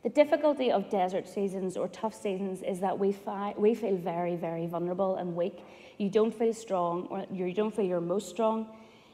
The 0.04 0.10
difficulty 0.10 0.72
of 0.72 0.90
desert 0.90 1.28
seasons 1.28 1.76
or 1.76 1.88
tough 1.90 2.14
seasons 2.14 2.62
is 2.62 2.80
that 2.80 2.98
we, 2.98 3.12
fi- 3.12 3.54
we 3.58 3.76
feel 3.76 3.98
very, 3.98 4.36
very 4.36 4.68
vulnerable 4.68 5.18
and 5.18 5.36
weak. 5.36 5.66
You 5.98 6.10
don't 6.10 6.34
feel 6.34 6.54
strong, 6.54 7.08
or 7.08 7.26
you 7.32 7.52
don't 7.54 7.76
feel 7.76 7.86
you're 7.86 8.00
most 8.00 8.30
strong. 8.30 8.68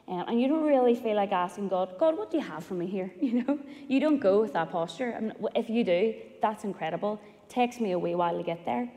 Um, 0.07 0.25
and 0.27 0.41
you 0.41 0.49
don't 0.49 0.63
really 0.63 0.95
feel 0.95 1.15
like 1.15 1.31
asking 1.31 1.69
God, 1.69 1.95
God, 1.97 2.17
what 2.17 2.29
do 2.29 2.37
you 2.37 2.43
have 2.43 2.63
for 2.63 2.73
me 2.73 2.87
here? 2.87 3.11
You 3.21 3.43
know, 3.43 3.59
you 3.87 3.99
don't 4.01 4.19
go 4.19 4.41
with 4.41 4.53
that 4.53 4.69
posture. 4.71 5.09
And 5.09 5.33
if 5.55 5.69
you 5.69 5.83
do, 5.83 6.13
that's 6.41 6.65
incredible. 6.65 7.21
It 7.23 7.49
takes 7.49 7.79
me 7.79 7.93
a 7.93 7.99
wee 7.99 8.15
while 8.15 8.37
to 8.37 8.43
get 8.43 8.65
there. 8.65 8.91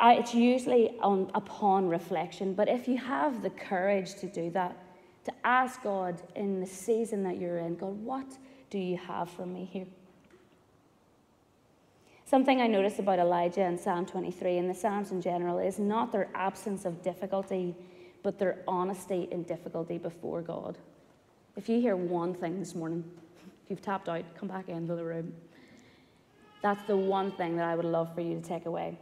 It's 0.00 0.34
usually 0.34 0.98
on, 1.00 1.30
upon 1.34 1.88
reflection, 1.88 2.54
but 2.54 2.68
if 2.68 2.86
you 2.86 2.98
have 2.98 3.42
the 3.42 3.50
courage 3.50 4.14
to 4.16 4.26
do 4.26 4.50
that, 4.50 4.76
to 5.24 5.32
ask 5.44 5.82
God 5.82 6.22
in 6.34 6.60
the 6.60 6.66
season 6.66 7.22
that 7.24 7.38
you're 7.38 7.58
in, 7.58 7.76
God, 7.76 8.04
what 8.04 8.26
do 8.70 8.78
you 8.78 8.96
have 8.96 9.30
for 9.30 9.46
me 9.46 9.64
here? 9.64 9.86
Something 12.24 12.60
I 12.60 12.66
noticed 12.66 12.98
about 12.98 13.18
Elijah 13.18 13.62
and 13.62 13.78
Psalm 13.78 14.04
23 14.04 14.58
and 14.58 14.68
the 14.68 14.74
Psalms 14.74 15.12
in 15.12 15.20
general 15.20 15.58
is 15.58 15.78
not 15.78 16.12
their 16.12 16.28
absence 16.34 16.84
of 16.84 17.02
difficulty 17.02 17.74
but 18.26 18.40
their 18.40 18.58
honesty 18.66 19.28
in 19.30 19.44
difficulty 19.44 19.98
before 19.98 20.42
God. 20.42 20.76
If 21.54 21.68
you 21.68 21.80
hear 21.80 21.94
one 21.94 22.34
thing 22.34 22.58
this 22.58 22.74
morning, 22.74 23.04
if 23.62 23.70
you've 23.70 23.82
tapped 23.82 24.08
out, 24.08 24.24
come 24.36 24.48
back 24.48 24.68
into 24.68 24.96
the 24.96 25.04
room. 25.04 25.32
That's 26.60 26.82
the 26.88 26.96
one 26.96 27.30
thing 27.30 27.56
that 27.56 27.64
I 27.64 27.76
would 27.76 27.84
love 27.84 28.12
for 28.16 28.22
you 28.22 28.34
to 28.34 28.42
take 28.42 28.66
away. 28.66 28.98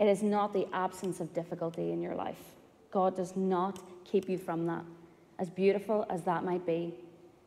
It 0.00 0.08
is 0.08 0.22
not 0.22 0.54
the 0.54 0.66
absence 0.72 1.20
of 1.20 1.34
difficulty 1.34 1.92
in 1.92 2.00
your 2.00 2.14
life. 2.14 2.56
God 2.90 3.14
does 3.14 3.36
not 3.36 3.80
keep 4.04 4.30
you 4.30 4.38
from 4.38 4.66
that. 4.66 4.82
As 5.38 5.50
beautiful 5.50 6.06
as 6.08 6.22
that 6.22 6.42
might 6.42 6.64
be, 6.64 6.94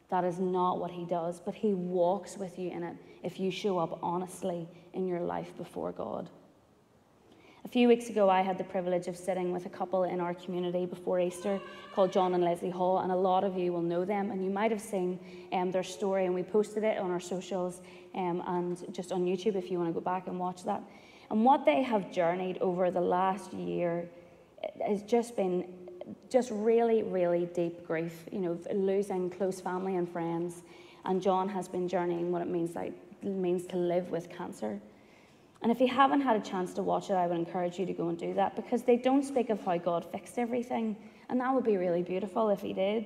that 0.09 0.23
is 0.23 0.37
not 0.37 0.79
what 0.79 0.91
He 0.91 1.03
does, 1.03 1.39
but 1.39 1.55
He 1.55 1.73
walks 1.73 2.37
with 2.37 2.59
you 2.59 2.69
in 2.69 2.83
it 2.83 2.95
if 3.23 3.39
you 3.39 3.49
show 3.49 3.79
up 3.79 3.97
honestly 4.03 4.67
in 4.93 5.07
your 5.07 5.19
life 5.19 5.57
before 5.57 5.91
God. 5.91 6.29
A 7.65 7.69
few 7.69 7.87
weeks 7.87 8.09
ago, 8.09 8.29
I 8.29 8.41
had 8.41 8.57
the 8.57 8.63
privilege 8.65 9.07
of 9.07 9.15
sitting 9.15 9.53
with 9.53 9.65
a 9.65 9.69
couple 9.69 10.03
in 10.03 10.19
our 10.19 10.33
community 10.33 10.85
before 10.85 11.19
Easter 11.19 11.61
called 11.95 12.11
John 12.11 12.33
and 12.33 12.43
Leslie 12.43 12.69
Hall, 12.69 12.99
and 12.99 13.11
a 13.11 13.15
lot 13.15 13.45
of 13.45 13.57
you 13.57 13.71
will 13.71 13.81
know 13.81 14.03
them, 14.03 14.31
and 14.31 14.43
you 14.43 14.51
might 14.51 14.69
have 14.69 14.81
seen 14.81 15.17
um, 15.53 15.71
their 15.71 15.81
story, 15.81 16.25
and 16.25 16.35
we 16.35 16.43
posted 16.43 16.83
it 16.83 16.97
on 16.97 17.09
our 17.09 17.21
socials 17.21 17.81
um, 18.15 18.43
and 18.47 18.93
just 18.93 19.13
on 19.13 19.25
YouTube 19.25 19.55
if 19.55 19.71
you 19.71 19.77
want 19.77 19.89
to 19.89 19.93
go 19.93 20.01
back 20.01 20.27
and 20.27 20.37
watch 20.37 20.65
that. 20.65 20.83
And 21.31 21.45
what 21.45 21.65
they 21.65 21.81
have 21.81 22.11
journeyed 22.11 22.57
over 22.57 22.91
the 22.91 23.01
last 23.01 23.53
year 23.53 24.09
has 24.85 25.01
just 25.01 25.37
been 25.37 25.65
just 26.29 26.51
really, 26.51 27.01
really 27.01 27.45
deep 27.55 27.87
grief, 27.87 28.25
you 28.31 28.39
know, 28.39 28.59
losing 28.73 29.29
close 29.29 29.61
family 29.61 29.95
and 29.95 30.07
friends. 30.07 30.63
And 31.05 31.21
John 31.21 31.47
has 31.49 31.69
been 31.69 31.87
journeying 31.87 32.31
what 32.31 32.41
it 32.41 32.49
means 32.49 32.75
like 32.75 32.93
means 33.23 33.65
to 33.67 33.77
live 33.77 34.09
with 34.09 34.29
cancer. 34.29 34.81
And 35.63 35.71
if 35.71 35.79
you 35.79 35.87
haven't 35.87 36.19
had 36.19 36.35
a 36.35 36.41
chance 36.41 36.73
to 36.73 36.83
watch 36.83 37.09
it, 37.09 37.13
I 37.13 37.25
would 37.25 37.37
encourage 37.37 37.79
you 37.79 37.85
to 37.85 37.93
go 37.93 38.09
and 38.09 38.17
do 38.17 38.33
that 38.33 38.57
because 38.57 38.83
they 38.83 38.97
don't 38.97 39.23
speak 39.23 39.49
of 39.49 39.63
how 39.63 39.77
God 39.77 40.05
fixed 40.11 40.37
everything. 40.37 40.97
And 41.29 41.39
that 41.39 41.55
would 41.55 41.63
be 41.63 41.77
really 41.77 42.03
beautiful 42.03 42.49
if 42.49 42.59
He 42.59 42.73
did. 42.73 43.05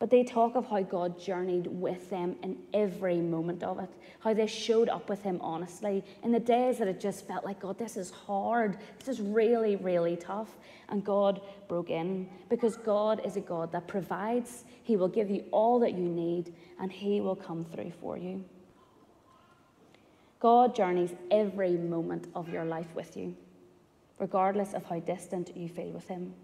But 0.00 0.10
they 0.10 0.24
talk 0.24 0.56
of 0.56 0.66
how 0.66 0.82
God 0.82 1.18
journeyed 1.18 1.68
with 1.68 2.10
them 2.10 2.36
in 2.42 2.58
every 2.74 3.18
moment 3.18 3.62
of 3.62 3.78
it, 3.78 3.88
how 4.18 4.34
they 4.34 4.48
showed 4.48 4.88
up 4.88 5.08
with 5.08 5.22
Him 5.22 5.38
honestly 5.40 6.04
in 6.24 6.32
the 6.32 6.40
days 6.40 6.78
that 6.78 6.88
it 6.88 7.00
just 7.00 7.26
felt 7.26 7.44
like, 7.44 7.60
God, 7.60 7.78
this 7.78 7.96
is 7.96 8.10
hard. 8.10 8.78
This 8.98 9.08
is 9.08 9.20
really, 9.20 9.76
really 9.76 10.16
tough. 10.16 10.50
And 10.88 11.04
God 11.04 11.40
broke 11.68 11.90
in 11.90 12.28
because 12.48 12.76
God 12.76 13.24
is 13.24 13.36
a 13.36 13.40
God 13.40 13.70
that 13.70 13.86
provides. 13.86 14.64
He 14.82 14.96
will 14.96 15.08
give 15.08 15.30
you 15.30 15.44
all 15.52 15.78
that 15.78 15.92
you 15.92 16.08
need 16.08 16.52
and 16.80 16.90
He 16.90 17.20
will 17.20 17.36
come 17.36 17.64
through 17.64 17.92
for 18.00 18.18
you. 18.18 18.44
God 20.40 20.74
journeys 20.74 21.14
every 21.30 21.72
moment 21.72 22.28
of 22.34 22.48
your 22.48 22.64
life 22.64 22.94
with 22.94 23.16
you, 23.16 23.34
regardless 24.18 24.74
of 24.74 24.84
how 24.84 25.00
distant 25.00 25.56
you 25.56 25.68
feel 25.68 25.90
with 25.90 26.08
Him. 26.08 26.34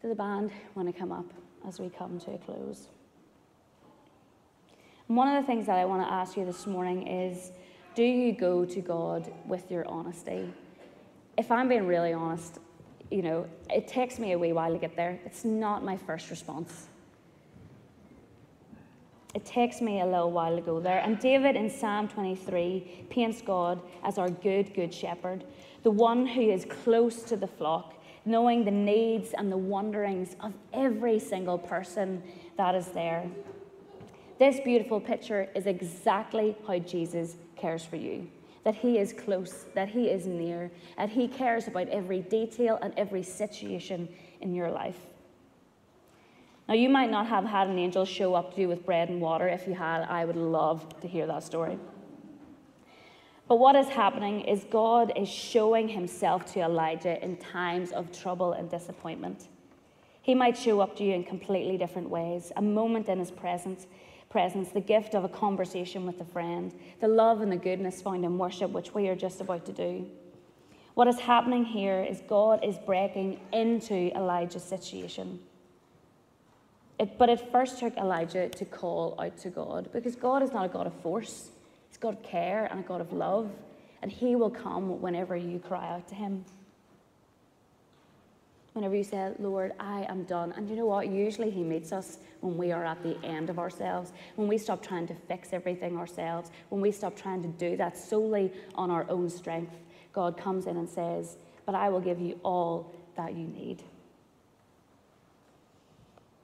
Do 0.00 0.08
the 0.08 0.14
band 0.14 0.50
want 0.74 0.88
to 0.88 0.98
come 0.98 1.12
up 1.12 1.26
as 1.68 1.78
we 1.78 1.90
come 1.90 2.18
to 2.20 2.32
a 2.32 2.38
close? 2.38 2.88
And 5.08 5.16
one 5.16 5.28
of 5.28 5.42
the 5.42 5.46
things 5.46 5.66
that 5.66 5.76
I 5.78 5.84
want 5.84 6.06
to 6.06 6.12
ask 6.12 6.36
you 6.36 6.44
this 6.46 6.66
morning 6.66 7.06
is 7.06 7.52
do 7.94 8.04
you 8.04 8.32
go 8.32 8.64
to 8.64 8.80
God 8.80 9.30
with 9.46 9.70
your 9.70 9.86
honesty? 9.88 10.50
If 11.36 11.50
I'm 11.50 11.68
being 11.68 11.86
really 11.86 12.12
honest, 12.12 12.60
you 13.10 13.22
know, 13.22 13.46
it 13.68 13.88
takes 13.88 14.18
me 14.18 14.32
a 14.32 14.38
wee 14.38 14.52
while 14.52 14.72
to 14.72 14.78
get 14.78 14.94
there. 14.96 15.18
It's 15.26 15.44
not 15.44 15.84
my 15.84 15.96
first 15.96 16.30
response. 16.30 16.86
It 19.34 19.44
takes 19.44 19.80
me 19.80 20.00
a 20.00 20.04
little 20.04 20.30
while 20.30 20.56
to 20.56 20.62
go 20.62 20.80
there. 20.80 20.98
And 20.98 21.18
David 21.18 21.56
in 21.56 21.70
Psalm 21.70 22.08
23 22.08 23.06
paints 23.10 23.42
God 23.42 23.80
as 24.02 24.18
our 24.18 24.28
good, 24.28 24.74
good 24.74 24.92
shepherd, 24.92 25.44
the 25.82 25.90
one 25.90 26.26
who 26.26 26.50
is 26.50 26.64
close 26.64 27.22
to 27.24 27.36
the 27.36 27.46
flock, 27.46 27.94
knowing 28.24 28.64
the 28.64 28.70
needs 28.70 29.32
and 29.32 29.50
the 29.50 29.56
wanderings 29.56 30.36
of 30.40 30.52
every 30.72 31.18
single 31.18 31.58
person 31.58 32.22
that 32.56 32.74
is 32.74 32.88
there. 32.88 33.24
This 34.38 34.58
beautiful 34.60 35.00
picture 35.00 35.48
is 35.54 35.66
exactly 35.66 36.56
how 36.66 36.78
Jesus 36.78 37.36
cares 37.56 37.84
for 37.84 37.96
you 37.96 38.28
that 38.64 38.74
He 38.74 38.98
is 38.98 39.12
close, 39.12 39.66
that 39.74 39.88
He 39.88 40.08
is 40.08 40.26
near, 40.26 40.70
that 40.96 41.08
He 41.08 41.28
cares 41.28 41.66
about 41.66 41.88
every 41.88 42.20
detail 42.20 42.78
and 42.82 42.92
every 42.96 43.22
situation 43.22 44.08
in 44.40 44.54
your 44.54 44.70
life. 44.70 44.98
Now, 46.70 46.76
you 46.76 46.88
might 46.88 47.10
not 47.10 47.26
have 47.26 47.44
had 47.44 47.66
an 47.66 47.80
angel 47.80 48.04
show 48.04 48.34
up 48.34 48.54
to 48.54 48.60
you 48.60 48.68
with 48.68 48.86
bread 48.86 49.08
and 49.08 49.20
water. 49.20 49.48
If 49.48 49.66
you 49.66 49.74
had, 49.74 50.02
I 50.02 50.24
would 50.24 50.36
love 50.36 50.86
to 51.00 51.08
hear 51.08 51.26
that 51.26 51.42
story. 51.42 51.76
But 53.48 53.58
what 53.58 53.74
is 53.74 53.88
happening 53.88 54.42
is 54.42 54.62
God 54.70 55.12
is 55.16 55.28
showing 55.28 55.88
Himself 55.88 56.46
to 56.52 56.60
Elijah 56.60 57.20
in 57.24 57.38
times 57.38 57.90
of 57.90 58.12
trouble 58.12 58.52
and 58.52 58.70
disappointment. 58.70 59.48
He 60.22 60.32
might 60.32 60.56
show 60.56 60.78
up 60.78 60.94
to 60.98 61.02
you 61.02 61.12
in 61.12 61.24
completely 61.24 61.76
different 61.76 62.08
ways, 62.08 62.52
a 62.54 62.62
moment 62.62 63.08
in 63.08 63.18
His 63.18 63.32
presence 63.32 63.88
presence, 64.28 64.68
the 64.68 64.80
gift 64.80 65.16
of 65.16 65.24
a 65.24 65.28
conversation 65.28 66.06
with 66.06 66.20
a 66.20 66.24
friend, 66.24 66.72
the 67.00 67.08
love 67.08 67.40
and 67.40 67.50
the 67.50 67.56
goodness 67.56 68.00
found 68.00 68.24
in 68.24 68.38
worship, 68.38 68.70
which 68.70 68.94
we 68.94 69.08
are 69.08 69.16
just 69.16 69.40
about 69.40 69.66
to 69.66 69.72
do. 69.72 70.08
What 70.94 71.08
is 71.08 71.18
happening 71.18 71.64
here 71.64 72.06
is 72.08 72.22
God 72.28 72.64
is 72.64 72.78
breaking 72.78 73.40
into 73.52 74.16
Elijah's 74.16 74.62
situation. 74.62 75.40
It, 77.00 77.18
but 77.18 77.28
it 77.28 77.50
first 77.50 77.80
took 77.80 77.96
Elijah 77.96 78.48
to 78.48 78.64
call 78.64 79.18
out 79.20 79.36
to 79.38 79.50
God 79.50 79.88
because 79.92 80.14
God 80.14 80.44
is 80.44 80.52
not 80.52 80.66
a 80.66 80.68
God 80.68 80.86
of 80.86 80.94
force, 81.00 81.50
He's 81.88 81.96
God 81.96 82.14
of 82.14 82.22
care 82.22 82.68
and 82.70 82.78
a 82.78 82.82
God 82.84 83.00
of 83.00 83.12
love, 83.12 83.50
and 84.02 84.12
He 84.12 84.36
will 84.36 84.50
come 84.50 85.00
whenever 85.00 85.36
you 85.36 85.58
cry 85.58 85.88
out 85.88 86.06
to 86.08 86.14
Him 86.14 86.44
whenever 88.72 88.94
you 88.94 89.04
say, 89.04 89.32
Lord, 89.38 89.72
I 89.78 90.06
am 90.08 90.24
done. 90.24 90.52
And 90.56 90.68
you 90.68 90.76
know 90.76 90.86
what? 90.86 91.08
Usually 91.08 91.50
He 91.50 91.62
meets 91.62 91.92
us 91.92 92.18
when 92.40 92.56
we 92.56 92.72
are 92.72 92.84
at 92.84 93.02
the 93.02 93.22
end 93.24 93.50
of 93.50 93.58
ourselves, 93.58 94.12
when 94.36 94.48
we 94.48 94.58
stop 94.58 94.82
trying 94.82 95.06
to 95.08 95.14
fix 95.28 95.52
everything 95.52 95.96
ourselves, 95.96 96.50
when 96.68 96.80
we 96.80 96.92
stop 96.92 97.16
trying 97.16 97.42
to 97.42 97.48
do 97.48 97.76
that 97.76 97.96
solely 97.98 98.52
on 98.74 98.90
our 98.90 99.06
own 99.08 99.28
strength. 99.28 99.72
God 100.12 100.36
comes 100.36 100.66
in 100.66 100.76
and 100.76 100.88
says, 100.88 101.36
But 101.66 101.74
I 101.74 101.88
will 101.88 102.00
give 102.00 102.20
you 102.20 102.38
all 102.42 102.92
that 103.16 103.34
you 103.34 103.46
need. 103.46 103.82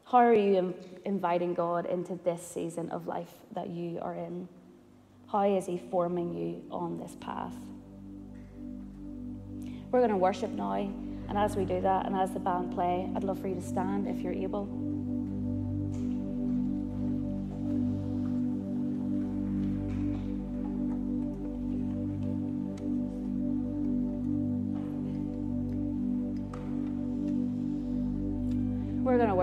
How 0.09 0.19
are 0.19 0.33
you 0.33 0.73
inviting 1.05 1.53
God 1.53 1.85
into 1.87 2.15
this 2.23 2.41
season 2.41 2.91
of 2.91 3.09
life 3.09 3.35
that 3.55 3.71
you 3.71 3.99
are 4.01 4.15
in? 4.15 4.49
How 5.27 5.43
is 5.43 5.67
He 5.67 5.79
forming 5.91 6.33
you 6.33 6.63
on 6.71 6.97
this 6.97 7.17
path? 7.19 7.57
We're 9.91 9.99
going 9.99 10.11
to 10.13 10.17
worship 10.17 10.51
now. 10.51 10.75
And 10.75 11.37
as 11.37 11.57
we 11.57 11.65
do 11.65 11.81
that, 11.81 12.07
and 12.07 12.15
as 12.15 12.31
the 12.31 12.39
band 12.39 12.73
play, 12.73 13.11
I'd 13.17 13.25
love 13.25 13.41
for 13.41 13.49
you 13.49 13.57
to 13.57 13.61
stand 13.61 14.07
if 14.07 14.21
you're 14.21 14.33
able. 14.33 14.86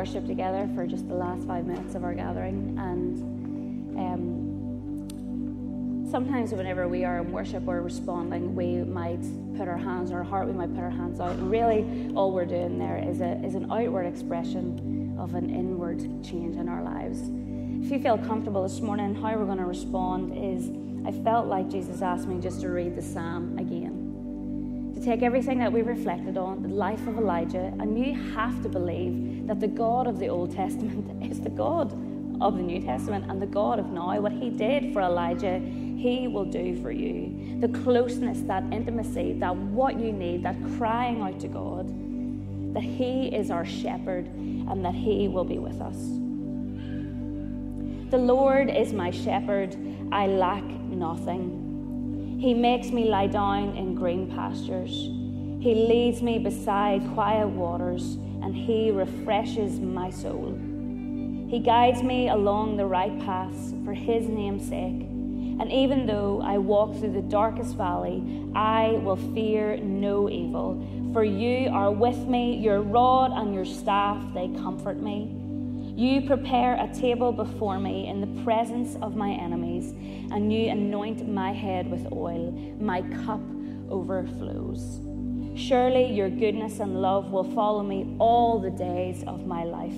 Worship 0.04 0.28
together 0.28 0.70
for 0.76 0.86
just 0.86 1.08
the 1.08 1.16
last 1.16 1.48
five 1.48 1.66
minutes 1.66 1.96
of 1.96 2.04
our 2.04 2.13
gathering, 2.13 2.78
and 2.78 3.18
um, 3.98 4.28
sometimes 6.12 6.52
whenever 6.52 6.89
we 6.89 7.06
are 7.06 7.20
in 7.20 7.32
worship 7.32 7.66
or 7.66 7.82
responding, 7.82 8.54
we 8.54 8.84
might 8.84 9.22
put 9.56 9.70
our 9.70 9.78
hands 9.78 10.12
on 10.12 10.18
our 10.18 10.24
heart, 10.24 10.46
we 10.46 10.52
might 10.52 10.76
put 10.76 10.84
our 10.84 10.89
hands 10.89 11.22
out. 11.22 11.30
And 11.30 11.50
really, 11.50 12.12
all 12.16 12.34
we're 12.34 12.44
doing 12.44 12.78
there 12.78 12.98
is, 12.98 13.22
a, 13.22 13.42
is 13.46 13.56
an 13.56 13.72
outward 13.72 14.06
expression 14.06 15.16
of 15.18 15.36
an 15.36 15.50
inward 15.50 16.00
change 16.22 16.58
in 16.58 16.68
our 16.68 16.84
lives. 16.84 17.22
If 17.86 17.89
you 17.89 18.02
feel 18.02 18.18
comfortable 18.18 18.63
this 18.63 18.82
morning, 18.82 19.16
how 19.16 19.38
we're 19.38 19.46
going 19.46 19.58
to 19.60 19.63
respond 19.63 20.34
is 20.36 20.70
I 21.08 21.13
felt 21.24 21.48
like 21.48 21.70
Jesus 21.70 22.02
asked 22.02 22.28
me 22.28 22.42
just 22.42 22.60
to 22.60 22.68
read 22.68 22.98
the 22.98 23.02
psalm 23.02 23.58
again. 23.58 24.92
To 24.96 25.02
take 25.02 25.22
everything 25.22 25.60
that 25.60 25.72
we 25.72 25.82
reflected 25.82 26.36
on, 26.36 26.62
the 26.62 26.68
life 26.68 27.08
of 27.08 27.18
Elijah, 27.18 27.74
and 27.80 27.98
you 27.98 28.13
have 28.36 28.62
to 28.63 28.68
believe 28.68 29.33
that 29.46 29.60
the 29.60 29.68
God 29.68 30.08
of 30.08 30.20
the 30.20 30.28
Old 30.28 30.56
Testament 30.56 31.24
is 31.32 31.42
the 31.42 31.50
God 31.50 31.92
of 32.42 32.58
the 32.58 32.64
New 32.64 32.82
Testament 32.82 33.30
and 33.30 33.42
the 33.42 33.48
God 33.48 33.80
of 33.80 33.88
now. 33.88 34.20
What 34.20 34.32
he 34.32 34.50
did 34.50 34.94
for 34.94 35.02
Elijah, 35.02 35.60
he 35.60 36.28
will 36.28 36.46
do 36.46 36.82
for 36.82 36.92
you. 36.92 37.60
The 37.62 37.70
closeness, 37.70 38.42
that 38.42 38.64
intimacy, 38.74 39.34
that 39.40 39.56
what 39.56 39.98
you 40.00 40.12
need, 40.12 40.44
that 40.44 40.58
crying 40.78 41.22
out 41.22 41.40
to 41.40 41.48
God, 41.48 41.88
that 42.74 42.84
He 42.84 43.28
is 43.28 43.52
our 43.52 43.66
shepherd 43.66 44.26
and 44.26 44.84
that 44.84 44.96
He 44.96 45.28
will 45.28 45.46
be 45.46 45.60
with 45.60 45.80
us. 45.80 45.96
The 48.12 48.18
Lord 48.18 48.70
is 48.70 48.94
my 48.94 49.12
shepherd, 49.12 49.78
I 50.12 50.28
lack 50.28 50.64
nothing. 50.64 52.38
He 52.40 52.54
makes 52.54 52.88
me 52.88 53.06
lie 53.06 53.28
down 53.28 53.78
in 53.78 53.96
green 53.96 54.30
pastures. 54.30 54.92
He 55.64 55.74
leads 55.88 56.22
me 56.22 56.38
beside 56.40 57.02
quiet 57.14 57.48
waters, 57.48 58.18
and 58.44 58.56
He 58.56 58.92
refreshes 58.92 59.80
my 59.80 60.10
soul. 60.10 60.54
He 61.50 61.60
guides 61.60 62.04
me 62.04 62.30
along 62.30 62.78
the 62.78 62.86
right 62.86 63.18
paths 63.20 63.74
for 63.86 63.94
His 63.94 64.28
name's 64.28 64.68
sake. 64.68 65.08
And 65.60 65.72
even 65.72 66.08
though 66.08 66.42
I 66.44 66.58
walk 66.58 66.98
through 66.98 67.14
the 67.14 67.22
darkest 67.22 67.76
valley, 67.76 68.44
I 68.56 69.00
will 69.04 69.18
fear 69.36 69.78
no 69.78 70.30
evil. 70.30 71.12
For 71.14 71.24
you 71.24 71.70
are 71.70 71.92
with 71.92 72.18
me, 72.28 72.58
your 72.58 72.82
rod 72.82 73.32
and 73.32 73.54
your 73.54 73.66
staff, 73.66 74.22
they 74.34 74.48
comfort 74.48 75.00
me. 75.00 75.40
You 75.96 76.22
prepare 76.22 76.74
a 76.74 76.92
table 76.92 77.32
before 77.32 77.78
me 77.78 78.08
in 78.08 78.20
the 78.20 78.44
presence 78.44 78.98
of 79.04 79.16
my 79.16 79.30
enemies, 79.30 79.92
and 80.32 80.52
you 80.52 80.70
anoint 80.70 81.28
my 81.30 81.54
head 81.54 81.90
with 81.90 82.12
oil. 82.12 82.52
My 82.80 83.04
cup 83.24 83.42
overflows. 83.92 85.12
Surely 85.56 86.12
your 86.12 86.30
goodness 86.30 86.80
and 86.80 87.00
love 87.00 87.32
will 87.32 87.44
follow 87.44 87.84
me 87.84 88.16
all 88.18 88.60
the 88.60 88.72
days 88.72 89.24
of 89.28 89.46
my 89.46 89.63
life, 89.63 89.94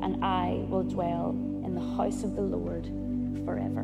and 0.00 0.24
I 0.24 0.64
will 0.68 0.84
dwell 0.84 1.30
in 1.64 1.74
the 1.74 1.96
house 1.96 2.22
of 2.22 2.36
the 2.36 2.42
Lord 2.42 2.84
forever. 3.44 3.82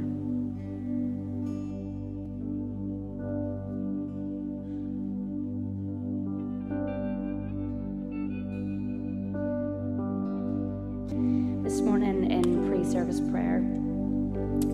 This 11.65 11.81
morning 11.81 12.31
in 12.31 12.69
pre 12.69 12.85
service 12.85 13.21
prayer, 13.21 13.59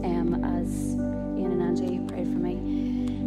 um, 0.05 0.45
as 0.45 0.95
Ian 1.41 1.53
and 1.53 1.63
Angie 1.63 2.01
prayed 2.07 2.27
for 2.27 2.39
me, 2.39 2.55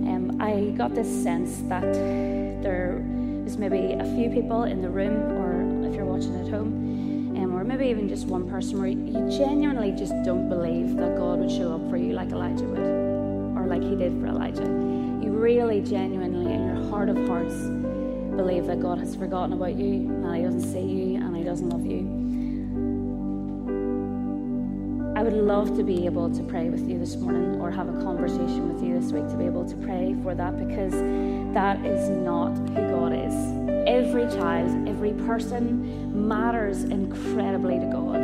um, 0.08 0.38
I 0.40 0.70
got 0.78 0.94
this 0.94 1.08
sense 1.24 1.62
that 1.68 2.41
there 2.62 3.04
is 3.46 3.58
maybe 3.58 3.94
a 3.94 4.06
few 4.16 4.30
people 4.30 4.64
in 4.64 4.82
the 4.82 4.90
room, 4.90 5.32
or 5.38 5.88
if 5.88 5.96
you're 5.96 6.06
watching 6.06 6.36
at 6.40 6.50
home, 6.52 7.36
um, 7.38 7.56
or 7.56 7.64
maybe 7.64 7.88
even 7.88 8.08
just 8.08 8.28
one 8.28 8.50
person 8.50 8.80
where 8.80 8.88
you 8.88 9.30
genuinely 9.30 9.92
just 9.92 10.14
don't 10.24 10.48
believe 10.50 10.96
that 10.98 11.18
God 11.18 11.40
would 11.40 11.52
show 11.52 11.74
up 11.74 11.90
for 11.90 11.98
you 11.98 12.14
like 12.14 12.30
Elijah 12.32 12.64
would, 12.64 12.80
or 12.80 13.66
like 13.68 13.82
he 13.82 13.96
did 13.96 14.20
for 14.20 14.28
Elijah. 14.28 14.64
You 14.64 15.32
really 15.32 15.82
genuinely, 15.82 16.54
in 16.54 16.66
your 16.68 16.90
heart 16.90 17.10
of 17.10 17.18
hearts, 17.28 17.56
believe 18.36 18.66
that 18.68 18.80
God 18.80 19.00
has 19.00 19.16
forgotten 19.16 19.54
about 19.54 19.76
you, 19.76 20.10
and 20.10 20.36
he 20.36 20.44
doesn't 20.44 20.72
see 20.72 20.82
you, 20.82 21.16
and 21.18 21.36
he 21.36 21.44
doesn't 21.44 21.70
love 21.70 21.86
you. 21.86 22.21
Would 25.32 25.46
love 25.46 25.78
to 25.78 25.84
be 25.84 26.06
able 26.06 26.30
to 26.30 26.44
pray 26.44 26.70
with 26.70 26.90
you 26.90 27.00
this 27.00 27.16
morning 27.16 27.60
or 27.62 27.72
have 27.72 27.88
a 27.88 28.02
conversation 28.04 28.74
with 28.74 28.84
you 28.84 29.00
this 29.00 29.12
week 29.14 29.28
to 29.30 29.38
be 29.38 29.46
able 29.46 29.66
to 29.66 29.76
pray 29.78 30.16
for 30.24 30.36
that 30.36 30.58
because 30.58 30.92
that 31.54 31.84
is 31.86 32.10
not 32.10 32.52
who 32.70 32.90
God 32.90 33.14
is. 33.14 33.34
Every 33.88 34.26
child, 34.38 34.90
every 34.90 35.14
person 35.26 36.28
matters 36.28 36.84
incredibly 36.84 37.80
to 37.80 37.86
God. 37.86 38.22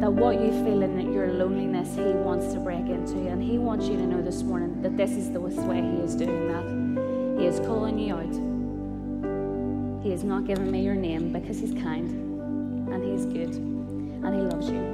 That 0.00 0.12
what 0.12 0.40
you 0.40 0.50
feel 0.64 0.82
in 0.82 1.12
your 1.12 1.32
loneliness, 1.32 1.94
He 1.94 2.02
wants 2.02 2.52
to 2.54 2.58
break 2.58 2.86
into. 2.86 3.14
you. 3.14 3.28
And 3.28 3.40
He 3.42 3.58
wants 3.58 3.86
you 3.86 3.96
to 3.96 4.06
know 4.06 4.22
this 4.22 4.42
morning 4.42 4.82
that 4.82 4.96
this 4.96 5.12
is 5.12 5.30
the 5.30 5.40
way 5.40 5.80
He 5.80 5.98
is 5.98 6.16
doing 6.16 6.48
that. 6.48 7.40
He 7.40 7.46
is 7.46 7.60
calling 7.60 7.98
you 7.98 8.14
out. 8.14 10.02
He 10.02 10.10
has 10.10 10.24
not 10.24 10.46
given 10.46 10.70
me 10.70 10.82
your 10.82 10.96
name 10.96 11.32
because 11.32 11.60
He's 11.60 11.74
kind 11.74 12.10
and 12.92 13.04
He's 13.04 13.24
good 13.24 13.54
and 13.54 14.34
He 14.34 14.40
loves 14.40 14.68
you. 14.68 14.93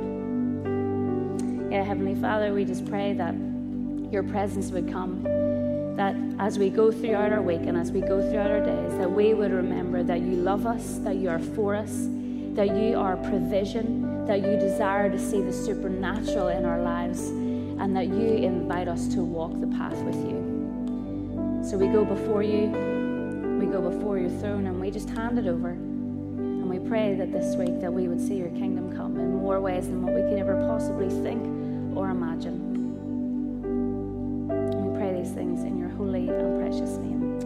Yeah, 1.71 1.85
Heavenly 1.85 2.17
Father, 2.17 2.53
we 2.53 2.65
just 2.65 2.85
pray 2.91 3.13
that 3.13 3.33
your 4.11 4.25
presence 4.25 4.73
would 4.73 4.91
come. 4.91 5.23
That 5.95 6.17
as 6.41 6.59
we 6.59 6.69
go 6.69 6.91
throughout 6.91 7.33
our 7.33 7.43
week 7.43 7.61
and 7.61 7.79
as 7.79 7.93
we 7.93 8.01
go 8.01 8.29
throughout 8.29 8.51
our 8.51 8.59
days, 8.59 8.99
that 8.99 9.09
we 9.09 9.35
would 9.35 9.53
remember 9.53 10.03
that 10.03 10.21
you 10.21 10.35
love 10.35 10.67
us, 10.67 10.99
that 11.05 11.15
you 11.15 11.29
are 11.29 11.39
for 11.39 11.77
us, 11.77 12.09
that 12.57 12.77
you 12.77 12.99
are 12.99 13.17
provision, 13.19 14.27
that 14.27 14.39
you 14.41 14.59
desire 14.59 15.09
to 15.09 15.17
see 15.17 15.43
the 15.43 15.53
supernatural 15.53 16.49
in 16.49 16.65
our 16.65 16.83
lives 16.83 17.29
and 17.29 17.95
that 17.95 18.09
you 18.09 18.35
invite 18.35 18.89
us 18.89 19.07
to 19.15 19.23
walk 19.23 19.53
the 19.61 19.69
path 19.69 19.97
with 19.99 20.17
you. 20.17 21.63
So 21.65 21.77
we 21.77 21.87
go 21.87 22.05
before 22.05 22.43
you, 22.43 22.67
we 23.61 23.67
go 23.67 23.81
before 23.81 24.19
your 24.19 24.31
throne, 24.41 24.67
and 24.67 24.81
we 24.81 24.91
just 24.91 25.09
hand 25.11 25.39
it 25.39 25.47
over. 25.47 25.69
And 25.69 26.69
we 26.69 26.81
pray 26.81 27.15
that 27.15 27.31
this 27.31 27.55
week 27.55 27.81
that 27.81 27.93
we 27.93 28.09
would 28.09 28.21
see 28.21 28.39
your 28.39 28.51
kingdom 28.51 28.97
come 28.97 29.21
in 29.21 29.37
more 29.37 29.61
ways 29.61 29.87
than 29.87 30.03
what 30.03 30.15
we 30.15 30.23
could 30.23 30.39
ever 30.41 30.57
possibly 30.67 31.09
think 31.23 31.60
or 32.01 32.09
imagine. 32.09 32.57
We 34.83 34.99
pray 34.99 35.13
these 35.21 35.33
things 35.33 35.65
in 35.65 35.79
your 35.79 35.91
holy 35.91 36.29
and 36.29 36.59
precious 36.59 36.97
name. 36.97 37.40